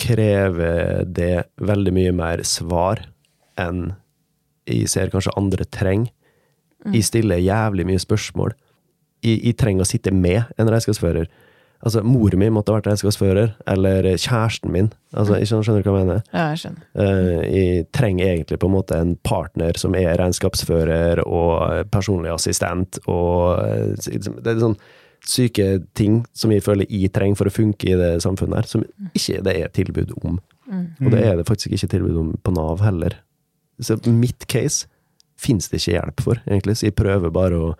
krever 0.00 1.04
det 1.06 1.46
veldig 1.62 1.92
mye 1.96 2.12
mer 2.16 2.42
svar 2.44 3.04
enn 3.60 3.94
jeg 4.66 4.90
ser 4.90 5.12
kanskje 5.12 5.34
andre 5.38 5.64
trenger. 5.70 6.12
Jeg 6.92 7.06
stiller 7.06 7.42
jævlig 7.42 7.86
mye 7.88 8.02
spørsmål. 8.02 8.52
Jeg, 9.24 9.40
jeg 9.42 9.56
trenger 9.58 9.86
å 9.86 9.88
sitte 9.88 10.12
med 10.14 10.44
en 10.58 10.70
regnskapsfører. 10.70 11.28
Altså, 11.86 12.00
mor 12.06 12.32
mi 12.38 12.48
måtte 12.50 12.72
ha 12.72 12.78
vært 12.78 12.88
regnskapsfører, 12.88 13.50
eller 13.68 14.06
kjæresten 14.14 14.72
min. 14.72 14.88
Altså, 15.12 15.36
jeg 15.40 15.50
skjønner, 15.50 15.66
skjønner 15.66 15.84
du 15.84 15.90
hva 15.90 15.98
jeg 16.00 16.08
mener? 16.08 16.22
Ja, 16.32 16.44
jeg 16.52 16.60
skjønner. 16.62 16.86
Uh, 16.96 17.42
Jeg 17.46 17.86
trenger 17.94 18.30
egentlig 18.30 18.60
på 18.62 18.70
en 18.70 18.76
måte 18.76 19.00
en 19.02 19.14
partner 19.26 19.78
som 19.80 19.96
er 19.98 20.16
regnskapsfører 20.20 21.22
og 21.26 21.90
personlig 21.92 22.32
assistent 22.32 23.00
og 23.06 23.60
eh, 23.62 23.92
Det 23.98 24.54
er 24.54 24.62
sånn 24.62 24.78
syke 25.28 25.68
ting 25.98 26.20
som 26.36 26.52
vi 26.54 26.60
føler 26.62 26.88
jeg 26.90 27.12
trenger 27.14 27.38
for 27.40 27.50
å 27.50 27.54
funke 27.54 27.88
i 27.90 27.96
det 27.98 28.12
samfunnet 28.24 28.60
her, 28.60 28.68
som 28.70 28.84
ikke 29.12 29.42
det 29.46 29.56
er 29.60 29.72
tilbud 29.74 30.14
om. 30.22 30.40
Og 30.72 31.12
det 31.12 31.22
er 31.22 31.38
det 31.38 31.46
faktisk 31.48 31.76
ikke 31.76 31.92
tilbud 31.94 32.18
om 32.20 32.34
på 32.42 32.54
Nav 32.54 32.82
heller. 32.84 33.18
Så 33.82 33.98
mitt 34.08 34.46
case 34.50 34.88
fins 35.38 35.68
det 35.68 35.82
ikke 35.82 35.98
hjelp 35.98 36.22
for, 36.24 36.40
egentlig, 36.48 36.78
så 36.78 36.88
jeg 36.88 36.96
prøver 36.96 37.32
bare 37.34 37.60
å 37.60 37.72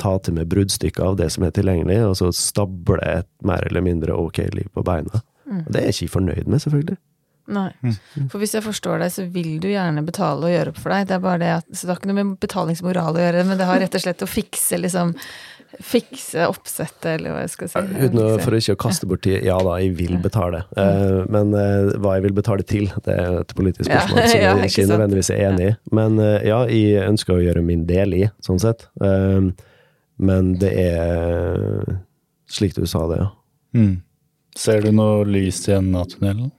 ta 0.00 0.16
til 0.18 0.34
meg 0.34 0.48
bruddstykker 0.50 1.04
av 1.06 1.18
det 1.20 1.28
som 1.30 1.46
er 1.46 1.54
tilgjengelig, 1.54 2.00
og 2.08 2.16
så 2.18 2.32
stable 2.34 2.98
et 3.06 3.30
mer 3.46 3.62
eller 3.68 3.84
mindre 3.86 4.16
ok 4.18 4.42
liv 4.56 4.66
på 4.74 4.82
beina. 4.86 5.22
Og 5.46 5.68
det 5.70 5.80
er 5.80 5.90
jeg 5.92 6.08
ikke 6.08 6.16
fornøyd 6.16 6.48
med, 6.50 6.62
selvfølgelig. 6.64 6.98
Nei. 7.54 7.68
For 8.32 8.40
hvis 8.40 8.54
jeg 8.56 8.64
forstår 8.64 9.02
deg, 9.02 9.12
så 9.12 9.26
vil 9.28 9.58
du 9.60 9.68
gjerne 9.68 10.02
betale 10.06 10.48
og 10.48 10.52
gjøre 10.54 10.72
opp 10.72 10.78
for 10.80 10.94
deg. 10.94 11.08
Det 11.10 11.16
er 11.16 11.24
bare 11.26 11.40
det 11.42 11.50
at, 11.58 11.66
så 11.70 11.84
det 11.84 11.92
har 11.92 12.00
ikke 12.00 12.10
noe 12.10 12.18
med 12.22 12.36
betalingsmoral 12.40 13.18
å 13.18 13.24
gjøre, 13.26 13.42
men 13.50 13.60
det 13.60 13.68
har 13.68 13.82
rett 13.82 13.98
og 13.98 14.04
slett 14.06 14.24
å 14.24 14.30
fikse 14.30 14.80
liksom 14.80 15.12
Fikse 15.82 16.46
oppsettet, 16.46 17.06
eller 17.16 17.34
hva 17.34 17.42
jeg 17.42 17.52
skal 17.52 17.70
si. 17.72 17.82
Uten 17.98 18.20
å, 18.22 18.28
for 18.42 18.56
ikke 18.58 18.76
å 18.76 18.80
kaste 18.84 19.08
bort 19.10 19.24
tid, 19.26 19.40
ja 19.46 19.56
da, 19.64 19.76
jeg 19.82 19.94
vil 19.98 20.16
betale. 20.22 20.62
Uh, 20.76 21.24
men 21.32 21.54
uh, 21.56 21.92
hva 22.02 22.16
jeg 22.18 22.26
vil 22.28 22.36
betale 22.36 22.66
til, 22.68 22.88
det 23.06 23.18
er 23.18 23.40
et 23.40 23.54
politisk 23.58 23.90
Ja, 23.90 24.02
spørsmål 24.04 24.30
som 24.30 24.40
jeg 24.44 24.56
ikke 24.56 24.70
ikke 24.70 24.88
nødvendigvis 24.92 25.30
er 25.34 25.44
enig 25.50 25.68
i. 25.68 25.76
Men 25.98 26.18
uh, 26.22 26.38
ja, 26.46 26.62
jeg 26.70 27.06
ønsker 27.08 27.36
å 27.36 27.44
gjøre 27.44 27.64
min 27.66 27.86
del 27.88 28.18
i, 28.18 28.24
sånn 28.44 28.62
sett. 28.62 28.88
Men 30.14 30.50
det 30.60 30.70
er 30.78 31.96
slik 32.50 32.76
du 32.76 32.84
sa 32.86 33.06
det, 33.10 33.22
ja. 33.22 33.30
Mm. 33.74 33.94
Ser 34.54 34.84
du 34.84 34.92
noe 34.94 35.24
lys 35.26 35.64
i 35.66 35.74
enden 35.74 35.96
av 35.98 36.06
tunnelen? 36.12 36.52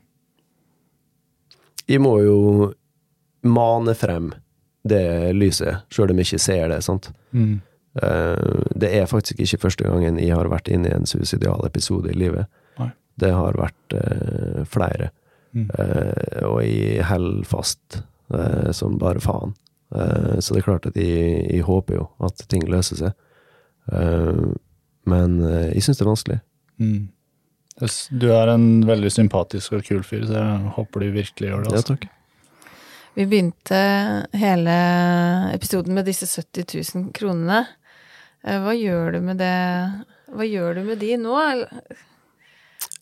Jeg 1.88 2.01
må 2.04 2.17
jo 2.25 2.39
mane 3.45 3.93
frem 3.95 4.34
det 4.86 5.34
lyset, 5.38 5.86
sjøl 5.93 6.12
om 6.13 6.19
jeg 6.21 6.30
ikke 6.30 6.43
ser 6.43 6.67
det, 6.73 6.82
sant. 6.86 7.10
Mm. 7.34 7.62
Eh, 8.01 8.63
Det 8.75 8.89
er 8.93 9.05
faktisk 9.08 9.39
ikke 9.39 9.62
første 9.67 9.84
gangen 9.88 10.17
jeg 10.19 10.36
har 10.36 10.49
vært 10.51 10.67
inne 10.71 10.89
i 10.89 10.95
en 10.95 11.05
suicidal 11.05 11.63
episode 11.65 12.10
i 12.12 12.17
livet. 12.17 12.45
Nei. 12.79 12.89
Det 13.17 13.31
har 13.31 13.53
vært 13.53 13.93
eh, 13.95 14.63
flere. 14.67 15.12
Mm. 15.55 15.69
Eh, 15.79 16.43
og 16.49 16.62
jeg 16.65 17.03
holder 17.08 17.45
fast 17.47 18.01
som 18.73 18.97
bare 18.97 19.19
faen. 19.21 19.53
Eh, 19.95 20.39
så 20.41 20.53
det 20.55 20.63
er 20.63 20.65
klart 20.65 20.86
at 20.89 20.95
jeg, 20.97 21.45
jeg 21.53 21.62
håper 21.63 21.95
jo 21.99 22.08
at 22.25 22.41
ting 22.49 22.63
løser 22.67 22.97
seg. 22.97 23.13
Eh, 23.93 24.45
men 25.05 25.36
jeg 25.71 25.84
syns 25.86 25.99
det 25.99 26.03
er 26.08 26.10
vanskelig. 26.10 26.39
Mm. 26.81 27.03
Du 28.19 28.29
er 28.31 28.47
en 28.53 28.67
veldig 28.88 29.12
sympatisk 29.12 29.73
og 29.77 29.84
kul 29.86 30.01
fyr, 30.08 30.23
så 30.25 30.39
jeg 30.39 30.73
håper 30.77 31.03
du 31.03 31.10
virkelig 31.12 31.49
gjør 31.51 31.63
det. 31.65 31.71
Ja, 31.71 31.77
Altså. 31.77 31.95
takk. 31.95 32.08
Vi 33.15 33.25
begynte 33.31 33.79
hele 34.36 34.75
episoden 35.53 35.93
med 35.95 36.05
disse 36.10 36.27
70 36.27 36.65
000 36.95 37.12
kronene. 37.15 37.62
Eh, 38.45 38.60
Hva 38.62 38.75
gjør 38.77 39.15
du 39.15 39.19
med 39.25 39.39
det 39.41 39.55
Hva 40.36 40.45
gjør 40.47 40.79
du 40.79 40.84
med 40.88 41.01
de 41.01 41.15
nå? 41.21 41.36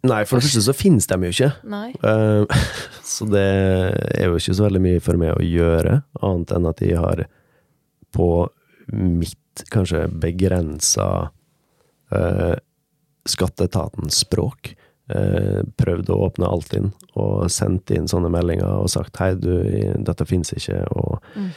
Nei, 0.03 0.23
for 0.27 0.35
det 0.35 0.47
første 0.49 0.63
så 0.65 0.73
finnes 0.75 1.07
de 1.07 1.15
jo 1.23 1.31
ikke. 1.31 1.51
Nei? 1.71 1.93
Eh, 2.03 2.65
så 3.13 3.27
det 3.31 3.45
er 4.19 4.27
jo 4.27 4.39
ikke 4.39 4.55
så 4.57 4.65
veldig 4.67 4.81
mye 4.83 5.03
for 5.03 5.19
meg 5.19 5.31
å 5.37 5.45
gjøre, 5.45 6.01
annet 6.19 6.51
enn 6.57 6.67
at 6.67 6.83
jeg 6.83 6.99
har 6.99 7.23
på 8.13 8.27
mitt 8.91 9.63
kanskje 9.71 10.07
begrensa 10.11 11.07
uh, 12.11 12.55
skatteetatens 13.29 14.17
språk 14.25 14.73
eh, 15.13 15.61
prøvd 15.79 16.09
å 16.11 16.17
åpne 16.25 16.49
Altinn 16.51 16.89
og 17.15 17.45
sendt 17.53 17.93
inn 17.95 18.09
sånne 18.11 18.31
meldinger 18.33 18.81
og 18.83 18.89
sagt 18.91 19.21
hei, 19.21 19.31
du, 19.39 19.53
dette 20.03 20.27
finnes 20.27 20.51
ikke, 20.57 20.81
og 20.91 21.23
Mm. 21.33 21.49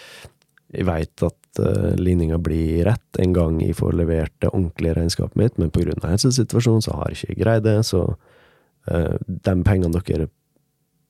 Jeg 0.76 0.86
veit 0.88 1.22
at 1.26 1.60
uh, 1.62 1.94
ligninga 1.96 2.38
blir 2.42 2.84
rett 2.86 3.20
en 3.22 3.32
gang 3.36 3.60
jeg 3.64 3.76
får 3.78 3.94
levert 3.96 4.32
det 4.44 4.50
ordentlige 4.52 4.94
regnskapet 4.98 5.36
mitt, 5.40 5.58
men 5.58 5.70
pga. 5.72 5.94
helsesituasjonen 6.04 6.84
så 6.84 6.96
har 6.98 7.10
jeg 7.14 7.22
ikke 7.30 7.40
greid 7.44 7.64
det, 7.64 7.78
så 7.88 8.02
uh, 8.12 9.16
de 9.26 9.54
pengene 9.64 10.02
dere 10.04 10.28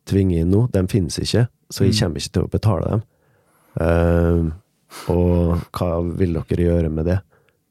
tvinger 0.06 0.44
inn 0.44 0.52
nå, 0.54 0.66
de 0.70 0.84
finnes 0.88 1.18
ikke, 1.18 1.48
så 1.70 1.84
jeg 1.84 1.94
Mm. 1.96 1.98
kommer 2.00 2.22
ikke 2.22 2.32
til 2.36 2.44
å 2.46 2.50
betale 2.52 2.90
dem. 2.92 3.02
Uh, 3.80 4.52
og 5.12 5.58
hva 5.76 5.90
vil 6.16 6.38
dere 6.38 6.62
gjøre 6.68 6.90
med 6.94 7.04
det? 7.10 7.18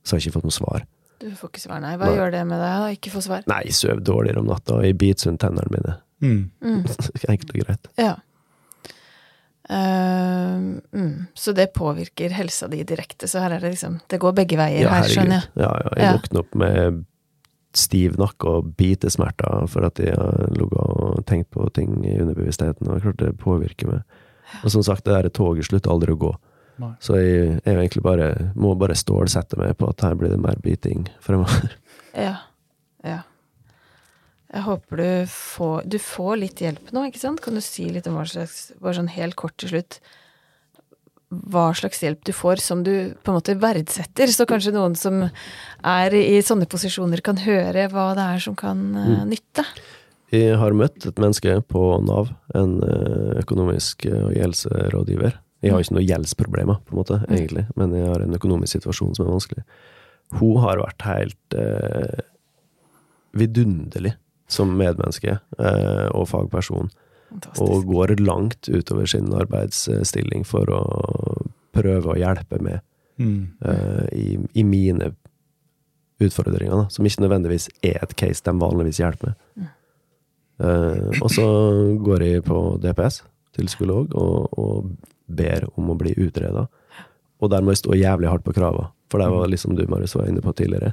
Så 0.05 0.13
har 0.15 0.19
jeg 0.19 0.27
ikke 0.29 0.39
fått 0.41 0.49
noe 0.49 0.57
svar. 0.59 0.83
Du 1.23 1.29
får 1.31 1.49
ikke 1.49 1.61
svar, 1.63 1.79
nei. 1.81 1.95
Hva 1.97 2.09
Nei. 2.11 2.15
gjør 2.19 2.31
det 2.35 2.41
med 2.45 2.59
deg 2.59 2.83
å 2.83 2.89
ikke 2.93 3.13
få 3.15 3.21
svar? 3.23 3.45
Nei, 3.49 3.61
jeg 3.69 3.73
sover 3.79 4.01
dårligere 4.05 4.41
om 4.43 4.49
natta, 4.51 4.75
og 4.77 4.83
jeg 4.85 4.97
biter 4.99 5.23
sunt 5.29 5.39
tennene 5.41 5.71
mine. 5.71 5.95
Mm. 6.21 6.51
Mm. 6.61 6.83
Enkelt 7.31 7.53
og 7.55 7.63
greit. 7.63 7.87
Ja. 7.97 8.11
Eh, 9.69 10.57
mm. 10.93 11.25
Så 11.33 11.53
det 11.57 11.71
påvirker 11.73 12.29
helsa 12.37 12.67
di 12.69 12.83
direkte, 12.83 13.27
så 13.27 13.41
her 13.41 13.55
er 13.55 13.63
det 13.63 13.71
liksom 13.73 13.99
Det 14.07 14.19
går 14.21 14.35
begge 14.37 14.59
veier 14.59 14.83
Ja, 14.85 14.91
her, 14.93 15.09
skjønner 15.09 15.39
jeg. 15.39 15.49
Ja, 15.57 15.71
ja, 15.81 15.89
jeg 15.95 16.05
Ja. 16.05 16.11
våkner 16.19 16.39
opp 16.43 16.55
med 16.55 17.05
stiv 17.75 18.15
nakke 18.21 18.47
og 18.47 18.67
bitesmerter 18.77 19.65
for 19.67 19.83
at 19.83 19.99
jeg 19.99 20.15
har 20.15 20.47
ligget 20.53 20.79
og 20.79 21.25
tenkt 21.27 21.49
på 21.51 21.65
ting 21.73 22.05
i 22.05 22.13
underbevisstheten, 22.21 22.87
og 22.87 23.01
klart 23.03 23.17
det 23.19 23.37
påvirker 23.41 23.89
meg. 23.89 24.03
Og 24.63 24.71
som 24.71 24.83
sagt, 24.85 25.03
det 25.03 25.11
der 25.17 25.29
toget 25.29 25.65
slutter 25.67 25.91
aldri 25.91 26.13
å 26.13 26.19
gå. 26.21 26.31
Nei. 26.79 26.93
Så 27.03 27.17
jeg, 27.19 27.59
jeg 27.65 27.75
egentlig 27.75 28.03
bare, 28.03 28.51
må 28.55 28.75
bare 28.79 28.95
stålsette 28.95 29.57
meg 29.57 29.75
på 29.79 29.89
at 29.89 30.01
her 30.01 30.15
blir 30.15 30.29
det 30.31 30.39
mer 30.39 30.55
biting 30.63 31.07
fremover. 31.23 31.75
Ja. 32.15 32.37
Jeg 34.55 34.63
håper 34.63 35.01
du 35.01 35.31
får 35.31 35.87
Du 35.91 35.97
får 36.01 36.37
litt 36.39 36.61
hjelp 36.63 36.93
nå, 36.95 37.07
ikke 37.09 37.21
sant? 37.21 37.41
Kan 37.43 37.57
du 37.57 37.63
si 37.63 37.89
litt 37.91 38.07
om 38.07 38.15
hva 38.17 38.25
slags 38.29 38.69
Bare 38.79 38.95
sånn 38.97 39.11
helt 39.11 39.37
kort 39.39 39.57
til 39.61 39.73
slutt 39.73 39.99
Hva 41.51 41.67
slags 41.75 41.99
hjelp 42.05 42.23
du 42.27 42.31
får 42.35 42.63
som 42.63 42.85
du 42.85 42.93
på 43.19 43.33
en 43.33 43.39
måte 43.39 43.57
verdsetter, 43.59 44.31
så 44.31 44.47
kanskje 44.47 44.75
noen 44.75 44.95
som 44.99 45.25
er 45.25 46.15
i 46.15 46.39
sånne 46.45 46.67
posisjoner, 46.69 47.19
kan 47.25 47.41
høre 47.41 47.87
hva 47.91 48.11
det 48.15 48.27
er 48.35 48.43
som 48.45 48.55
kan 48.55 48.83
eh, 48.95 49.23
nytte. 49.27 49.65
Jeg 50.31 50.55
har 50.61 50.77
møtt 50.77 51.07
et 51.09 51.19
menneske 51.19 51.57
på 51.67 51.81
Nav, 52.05 52.29
en 52.55 52.77
eh, 52.85 53.41
økonomisk 53.41 54.05
eh, 54.07 54.21
og 54.29 54.37
gjeldsrådgiver. 54.37 55.35
Jeg 55.65 55.73
har 55.73 55.83
ikke 55.83 55.97
noe 55.97 56.05
gjeldsproblemer, 56.05 56.79
på 56.85 56.93
en 56.93 57.01
måte, 57.01 57.19
egentlig, 57.25 57.65
men 57.75 57.97
jeg 57.97 58.07
har 58.13 58.23
en 58.23 58.37
økonomisk 58.37 58.77
situasjon 58.77 59.17
som 59.17 59.25
er 59.25 59.35
vanskelig. 59.35 59.65
Hun 60.39 60.61
har 60.63 60.81
vært 60.85 61.07
helt 61.09 61.57
eh, 61.57 62.23
vidunderlig 63.35 64.15
som 64.47 64.75
medmenneske 64.77 65.37
eh, 65.59 66.07
og 66.13 66.27
fagperson, 66.29 66.89
og 67.59 67.85
går 67.89 68.15
langt 68.21 68.69
utover 68.69 69.05
sin 69.09 69.33
arbeidsstilling 69.33 70.45
for 70.47 70.69
å 70.71 70.81
prøve 71.75 72.13
å 72.13 72.19
hjelpe 72.19 72.61
med 72.63 72.81
Mm. 73.17 73.47
eh, 73.63 74.07
i, 74.11 74.39
i 74.59 74.63
mine 74.67 75.13
utfordringer, 76.19 76.73
da, 76.75 76.87
som 76.91 77.05
ikke 77.07 77.23
nødvendigvis 77.23 77.69
er 77.83 78.01
et 78.03 78.15
case 78.19 78.43
de 78.43 78.51
vanligvis 78.59 78.99
hjelper 78.99 79.31
med. 79.31 79.69
Eh, 80.59 81.21
og 81.21 81.31
så 81.31 81.45
går 82.03 82.25
jeg 82.25 82.43
på 82.43 82.59
DPS 82.83 83.21
til 83.55 83.71
psykolog 83.71 84.11
og, 84.19 84.59
og 84.59 84.89
ber 85.27 85.63
om 85.75 85.91
å 85.91 85.97
bli 85.99 86.11
utreda. 86.19 86.67
Og 87.39 87.51
der 87.51 87.63
må 87.63 87.71
jeg 87.71 87.85
stå 87.85 87.95
jævlig 87.95 88.27
hardt 88.31 88.43
på 88.43 88.55
krava, 88.55 88.89
for 89.11 89.23
det 89.23 89.31
var 89.31 89.47
liksom 89.51 89.75
du, 89.79 89.85
Marius, 89.91 90.15
var 90.15 90.27
inne 90.27 90.43
på 90.43 90.51
tidligere. 90.55 90.91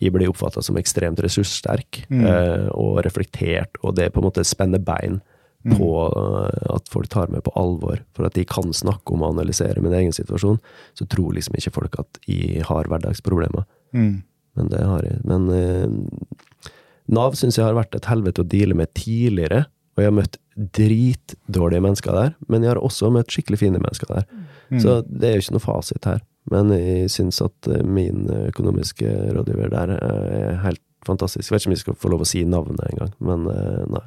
Jeg 0.00 0.12
blir 0.14 0.28
oppfatta 0.30 0.62
som 0.62 0.76
ekstremt 0.80 1.20
ressurssterk 1.22 2.04
Mm. 2.10 2.24
eh, 2.26 2.68
og 2.74 3.04
reflektert, 3.04 3.78
og 3.82 3.94
det 3.96 4.12
på 4.12 4.20
en 4.20 4.28
måte 4.30 4.44
spenner 4.44 4.82
bein 4.82 5.20
på 5.64 5.88
eh, 6.12 6.74
at 6.74 6.88
folk 6.92 7.08
tar 7.08 7.30
meg 7.32 7.42
på 7.46 7.52
alvor. 7.56 8.02
For 8.12 8.26
at 8.26 8.34
de 8.34 8.44
kan 8.44 8.72
snakke 8.72 9.14
om 9.14 9.22
og 9.22 9.32
analysere 9.38 9.80
min 9.80 9.94
egen 9.96 10.12
situasjon, 10.12 10.58
så 10.94 11.06
tror 11.08 11.32
liksom 11.32 11.54
ikke 11.56 11.72
folk 11.72 11.98
at 11.98 12.18
jeg 12.28 12.62
har 12.68 12.84
hverdagsproblemer. 12.84 13.64
Mm. 13.94 14.22
Men 14.56 14.68
det 14.68 14.82
har 14.84 15.02
jeg. 15.02 15.20
Men 15.24 15.48
eh, 15.50 16.70
Nav 17.14 17.34
syns 17.36 17.56
jeg 17.58 17.64
har 17.66 17.76
vært 17.76 17.94
et 17.96 18.06
helvete 18.08 18.42
å 18.44 18.48
deale 18.48 18.74
med 18.74 18.92
tidligere, 18.94 19.66
og 19.94 20.02
jeg 20.02 20.10
har 20.10 20.16
møtt 20.16 20.38
dritdårlige 20.56 21.82
mennesker 21.84 22.12
der, 22.16 22.34
men 22.48 22.64
jeg 22.64 22.72
har 22.72 22.80
også 22.82 23.10
møtt 23.14 23.32
skikkelig 23.32 23.60
fine 23.60 23.80
mennesker 23.82 24.10
der. 24.10 24.24
Mm. 24.70 24.80
Så 24.80 24.94
det 25.06 25.28
er 25.28 25.36
jo 25.36 25.44
ikke 25.44 25.56
noe 25.56 25.64
fasit 25.64 26.08
her. 26.08 26.22
Men 26.54 26.70
jeg 26.76 27.10
syns 27.12 27.40
at 27.44 27.70
eh, 27.70 27.82
min 27.82 28.28
økonomiske 28.30 29.10
rådgiver 29.34 29.72
der 29.74 29.96
eh, 29.96 30.34
er 30.38 30.60
helt 30.62 30.82
fantastisk. 31.06 31.48
Jeg 31.48 31.54
vet 31.54 31.64
ikke 31.64 31.70
om 31.70 31.76
jeg 31.76 31.82
skal 31.82 31.98
få 32.04 32.12
lov 32.12 32.24
å 32.24 32.28
si 32.28 32.44
navnet 32.48 32.84
engang, 32.88 33.14
men 33.24 33.48
eh, 33.50 33.82
nei. 33.90 34.06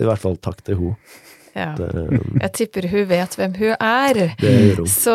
I 0.00 0.06
hvert 0.06 0.22
fall 0.22 0.38
takk 0.38 0.62
til 0.64 0.78
henne. 0.78 0.96
Ja. 1.56 1.72
Det, 1.78 1.88
Jeg 2.40 2.52
tipper 2.56 2.86
hun 2.92 3.06
vet 3.10 3.36
hvem 3.38 3.54
hun 3.58 3.72
er. 3.74 4.18
det. 4.38 4.88
Så, 4.90 5.14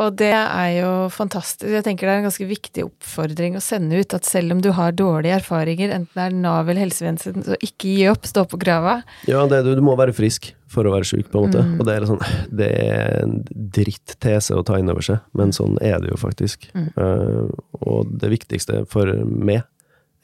og 0.00 0.16
det 0.20 0.32
er 0.32 0.70
jo 0.78 0.90
fantastisk. 1.12 1.68
Jeg 1.70 1.84
tenker 1.86 2.08
det 2.08 2.14
er 2.14 2.22
en 2.22 2.28
ganske 2.28 2.48
viktig 2.48 2.86
oppfordring 2.86 3.58
å 3.58 3.64
sende 3.64 4.00
ut 4.00 4.16
at 4.16 4.28
selv 4.28 4.56
om 4.56 4.62
du 4.64 4.70
har 4.76 4.96
dårlige 4.96 5.40
erfaringer, 5.40 5.92
enten 5.92 6.12
det 6.16 6.28
er 6.28 6.36
Nav 6.36 6.70
eller 6.70 6.86
helsevesen, 6.86 7.44
så 7.46 7.58
ikke 7.60 7.92
gi 7.92 8.06
opp, 8.12 8.28
stå 8.28 8.46
på 8.50 8.60
grava. 8.60 9.00
Ja, 9.28 9.44
det, 9.50 9.62
du, 9.66 9.74
du 9.76 9.84
må 9.84 9.96
være 9.98 10.16
frisk 10.16 10.52
for 10.72 10.88
å 10.88 10.94
være 10.96 11.08
syk, 11.08 11.28
på 11.30 11.40
en 11.40 11.48
måte. 11.48 11.62
Mm. 11.62 11.76
Og 11.78 11.86
det 11.88 11.94
er, 11.94 12.08
sånn, 12.08 12.24
det 12.62 12.70
er 12.72 13.20
en 13.22 13.36
dritt-tese 13.76 14.56
å 14.56 14.64
ta 14.66 14.80
inn 14.80 14.90
over 14.92 15.04
seg, 15.04 15.22
men 15.38 15.54
sånn 15.56 15.78
er 15.84 16.00
det 16.02 16.10
jo 16.10 16.20
faktisk. 16.20 16.68
Mm. 16.76 16.90
Uh, 16.98 17.52
og 17.84 18.10
det 18.20 18.32
viktigste 18.32 18.84
for 18.90 19.12
meg 19.26 19.62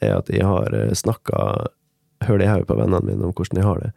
er 0.03 0.17
at 0.17 0.29
jeg 0.33 0.43
har 0.43 0.73
snakka 0.97 1.69
høl 2.27 2.43
i 2.43 2.47
hodet 2.49 2.67
på 2.69 2.77
vennene 2.79 3.03
mine 3.07 3.27
om 3.27 3.35
hvordan 3.35 3.59
jeg 3.61 3.67
har 3.67 3.83
det. 3.83 3.91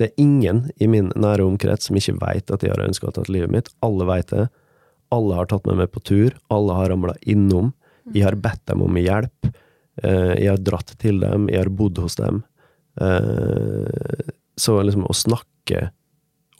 Det 0.00 0.06
er 0.08 0.22
ingen 0.22 0.62
i 0.80 0.86
min 0.88 1.10
nære 1.20 1.44
omkrets 1.44 1.90
som 1.90 1.98
ikke 2.00 2.14
veit 2.22 2.50
at 2.54 2.62
jeg 2.64 2.72
har 2.72 2.80
ønska 2.86 3.10
å 3.10 3.14
ta 3.18 3.24
livet 3.28 3.52
mitt. 3.52 3.68
Alle 3.84 4.06
veit 4.08 4.30
det. 4.32 4.46
Alle 5.12 5.36
har 5.36 5.48
tatt 5.50 5.66
meg 5.68 5.76
med 5.82 5.90
på 5.92 6.00
tur. 6.08 6.32
Alle 6.54 6.76
har 6.78 6.88
ramla 6.94 7.12
innom. 7.28 7.72
Jeg 8.14 8.24
har 8.24 8.38
bedt 8.40 8.62
dem 8.70 8.80
om 8.86 8.96
hjelp. 8.96 9.50
Eh, 10.02 10.34
Jeg 10.40 10.48
har 10.54 10.62
dratt 10.64 10.94
til 11.02 11.20
dem. 11.20 11.48
Jeg 11.52 11.60
har 11.66 11.68
bodd 11.82 11.98
hos 12.00 12.16
dem. 12.16 12.42
Eh, 13.00 14.30
Så 14.56 14.82
liksom 14.82 15.06
å 15.08 15.14
snakke 15.16 15.90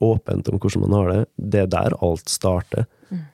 åpent 0.00 0.48
om 0.48 0.59
hvordan 0.59 0.81
man 0.88 0.94
har 0.96 1.09
det, 1.12 1.24
det 1.53 1.61
er 1.61 1.66
der 1.74 1.96
alt 2.03 2.29
starter. 2.33 2.87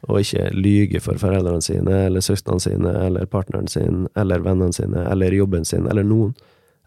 Og 0.08 0.22
ikke 0.22 0.48
lyge 0.56 1.00
for 1.04 1.14
foreldrene 1.20 1.62
sine, 1.62 1.98
eller 2.08 2.20
søstrene 2.24 2.60
sine, 2.64 2.94
eller 3.06 3.26
partneren 3.30 3.68
sin, 3.68 4.06
eller 4.16 4.40
vennene 4.42 4.72
sine, 4.74 5.04
eller 5.10 5.30
jobben 5.36 5.64
sin, 5.68 5.86
eller 5.86 6.02
noen. 6.02 6.32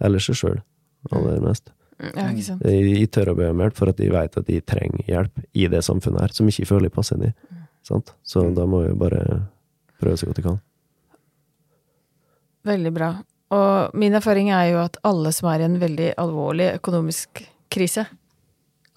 Eller 0.02 0.20
seg 0.20 0.36
sjøl, 0.36 0.58
aller 1.14 1.40
mest. 1.44 1.70
Ja, 2.00 2.30
ikke 2.32 2.46
sant. 2.46 2.64
De 2.64 3.08
tør 3.12 3.34
å 3.34 3.38
be 3.40 3.50
om 3.52 3.64
hjelp, 3.64 3.76
for 3.76 3.92
at 3.92 4.00
de 4.00 4.10
vet 4.14 4.38
at 4.40 4.48
de 4.48 4.60
trenger 4.64 5.10
hjelp 5.10 5.42
i 5.52 5.68
det 5.72 5.82
samfunnet 5.86 6.24
her, 6.24 6.36
som 6.36 6.48
ikke 6.48 6.68
føler 6.70 6.88
de 6.88 6.96
passer 6.96 7.20
inn 7.20 7.30
i. 7.30 7.34
Sant? 7.88 8.14
Så 8.24 8.46
da 8.56 8.66
må 8.70 8.84
vi 8.86 8.96
bare 9.00 9.24
prøve 10.00 10.20
så 10.20 10.30
godt 10.30 10.40
vi 10.40 10.48
kan. 10.48 10.62
Veldig 12.70 12.94
bra. 12.96 13.12
Og 13.56 13.98
min 13.98 14.16
erfaring 14.16 14.52
er 14.54 14.70
jo 14.72 14.82
at 14.84 15.00
alle 15.08 15.32
som 15.36 15.50
er 15.52 15.64
i 15.64 15.68
en 15.68 15.80
veldig 15.82 16.14
alvorlig 16.22 16.70
økonomisk 16.78 17.44
krise, 17.74 18.06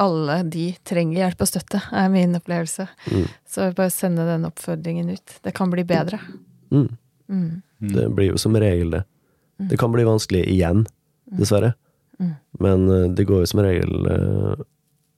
alle 0.02 0.38
de 0.50 0.66
trenger 0.88 1.22
hjelp 1.22 1.44
og 1.44 1.48
støtte, 1.48 1.80
er 1.94 2.08
min 2.12 2.36
opplevelse. 2.36 2.86
Mm. 3.12 3.26
Så 3.48 3.68
bare 3.76 3.92
sende 3.94 4.26
den 4.28 4.46
oppfordringen 4.48 5.12
ut. 5.14 5.38
Det 5.44 5.54
kan 5.56 5.70
bli 5.72 5.84
bedre. 5.86 6.18
Mm. 6.72 6.88
Mm. 7.30 7.62
Det 7.92 8.08
blir 8.16 8.32
jo 8.32 8.40
som 8.40 8.56
regel 8.58 8.90
det. 8.96 9.04
Det 9.70 9.78
kan 9.78 9.92
bli 9.94 10.04
vanskelig 10.04 10.42
igjen, 10.50 10.84
dessverre. 11.38 11.74
Mm. 12.20 12.34
Men 12.60 12.84
eh, 12.90 13.06
det 13.16 13.26
går 13.26 13.40
jo 13.44 13.46
som 13.50 13.60
regel 13.64 14.06
eh, 14.06 14.64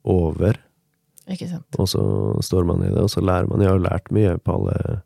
over, 0.04 0.58
Ikke 1.28 1.48
sant. 1.48 1.78
og 1.78 1.88
så 1.88 2.02
står 2.44 2.66
man 2.68 2.82
i 2.84 2.90
det, 2.92 3.00
og 3.00 3.10
så 3.10 3.20
lærer 3.24 3.48
man. 3.48 3.60
Jeg 3.60 3.68
har 3.72 3.78
jo 3.78 3.84
lært 3.88 4.10
mye 4.12 4.36
på 4.38 4.54
alle 4.58 5.02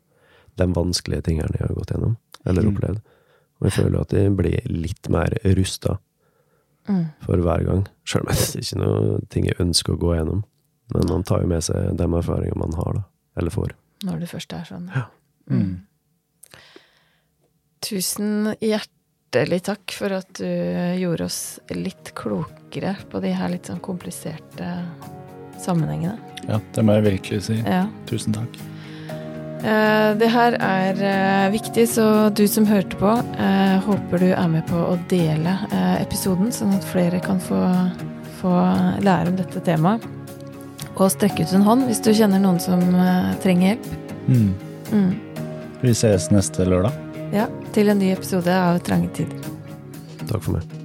de 0.59 0.67
vanskelige 0.75 1.23
tingene 1.29 1.55
jeg 1.55 1.67
har 1.67 1.75
gått 1.75 1.93
gjennom, 1.95 2.17
eller 2.45 2.61
Mm. 2.63 2.73
opplevd. 2.75 3.01
Og 3.59 3.67
jeg 3.67 3.73
føler 3.73 3.99
at 4.01 4.13
jeg 4.13 4.35
blir 4.37 4.61
litt 4.69 5.09
mer 5.09 5.33
rusta 5.55 5.97
Mm. 6.87 7.05
for 7.21 7.37
hver 7.37 7.63
gang. 7.65 7.87
Sjøl 8.05 8.21
om 8.21 8.27
det 8.33 8.39
er 8.55 8.61
ikke 8.61 8.79
noe 8.81 9.19
ting 9.29 9.45
jeg 9.45 9.59
ønsker 9.59 9.93
å 9.93 9.99
gå 9.99 10.15
gjennom. 10.15 10.43
Men 10.93 11.07
man 11.07 11.23
tar 11.23 11.41
jo 11.41 11.47
med 11.47 11.61
seg 11.63 11.95
de 11.97 12.03
erfaringene 12.03 12.57
man 12.57 12.73
har, 12.73 12.93
da. 12.93 13.03
Eller 13.37 13.51
får. 13.51 13.71
Når 14.03 14.19
det 14.19 14.29
først 14.29 14.53
er 14.53 14.63
sånn. 14.65 14.87
Ja. 14.95 15.05
Mm. 15.49 15.81
Tusen 17.81 18.55
hjertelig 18.59 18.95
takk 19.31 19.91
for 19.93 20.11
at 20.11 20.33
du 20.39 20.99
gjorde 20.99 21.25
oss 21.25 21.59
litt 21.69 22.13
klokere 22.15 22.95
på 23.11 23.21
de 23.21 23.31
her 23.33 23.49
litt 23.49 23.65
sånn 23.67 23.79
kompliserte 23.79 24.85
sammenhengene. 25.59 26.17
Ja, 26.47 26.59
det 26.73 26.83
må 26.85 26.93
jeg 26.97 27.03
virkelig 27.03 27.43
si. 27.49 27.59
Ja. 27.65 27.87
Tusen 28.07 28.33
takk. 28.33 28.57
Eh, 29.59 30.15
Det 30.17 30.29
her 30.31 30.55
er 30.59 30.95
eh, 31.03 31.51
viktig, 31.51 31.87
så 31.87 32.29
du 32.33 32.47
som 32.47 32.65
hørte 32.65 32.95
på, 32.95 33.11
eh, 33.37 33.77
håper 33.85 34.19
du 34.19 34.31
er 34.31 34.47
med 34.47 34.65
på 34.67 34.75
å 34.75 34.97
dele 35.09 35.57
eh, 35.71 36.01
episoden, 36.01 36.51
sånn 36.51 36.73
at 36.73 36.83
flere 36.87 37.19
kan 37.19 37.39
få, 37.39 37.59
få 38.39 38.53
lære 39.03 39.29
om 39.29 39.35
dette 39.35 39.59
temaet. 39.61 40.01
Og 40.99 41.11
strekke 41.11 41.43
ut 41.43 41.53
en 41.53 41.63
hånd 41.63 41.85
hvis 41.87 42.01
du 42.03 42.11
kjenner 42.13 42.39
noen 42.39 42.59
som 42.59 42.79
eh, 42.79 43.35
trenger 43.43 43.75
hjelp. 43.75 44.17
Mm. 44.27 44.49
Mm. 44.91 45.11
Vi 45.81 45.93
ses 45.93 46.31
neste 46.31 46.65
lørdag. 46.65 46.95
Ja, 47.35 47.45
til 47.79 47.87
en 47.93 48.01
ny 48.01 48.09
episode 48.11 48.51
av 48.51 48.81
Trange 48.83 49.07
tider. 49.15 49.47
Takk 50.27 50.43
for 50.43 50.57
meg. 50.57 50.78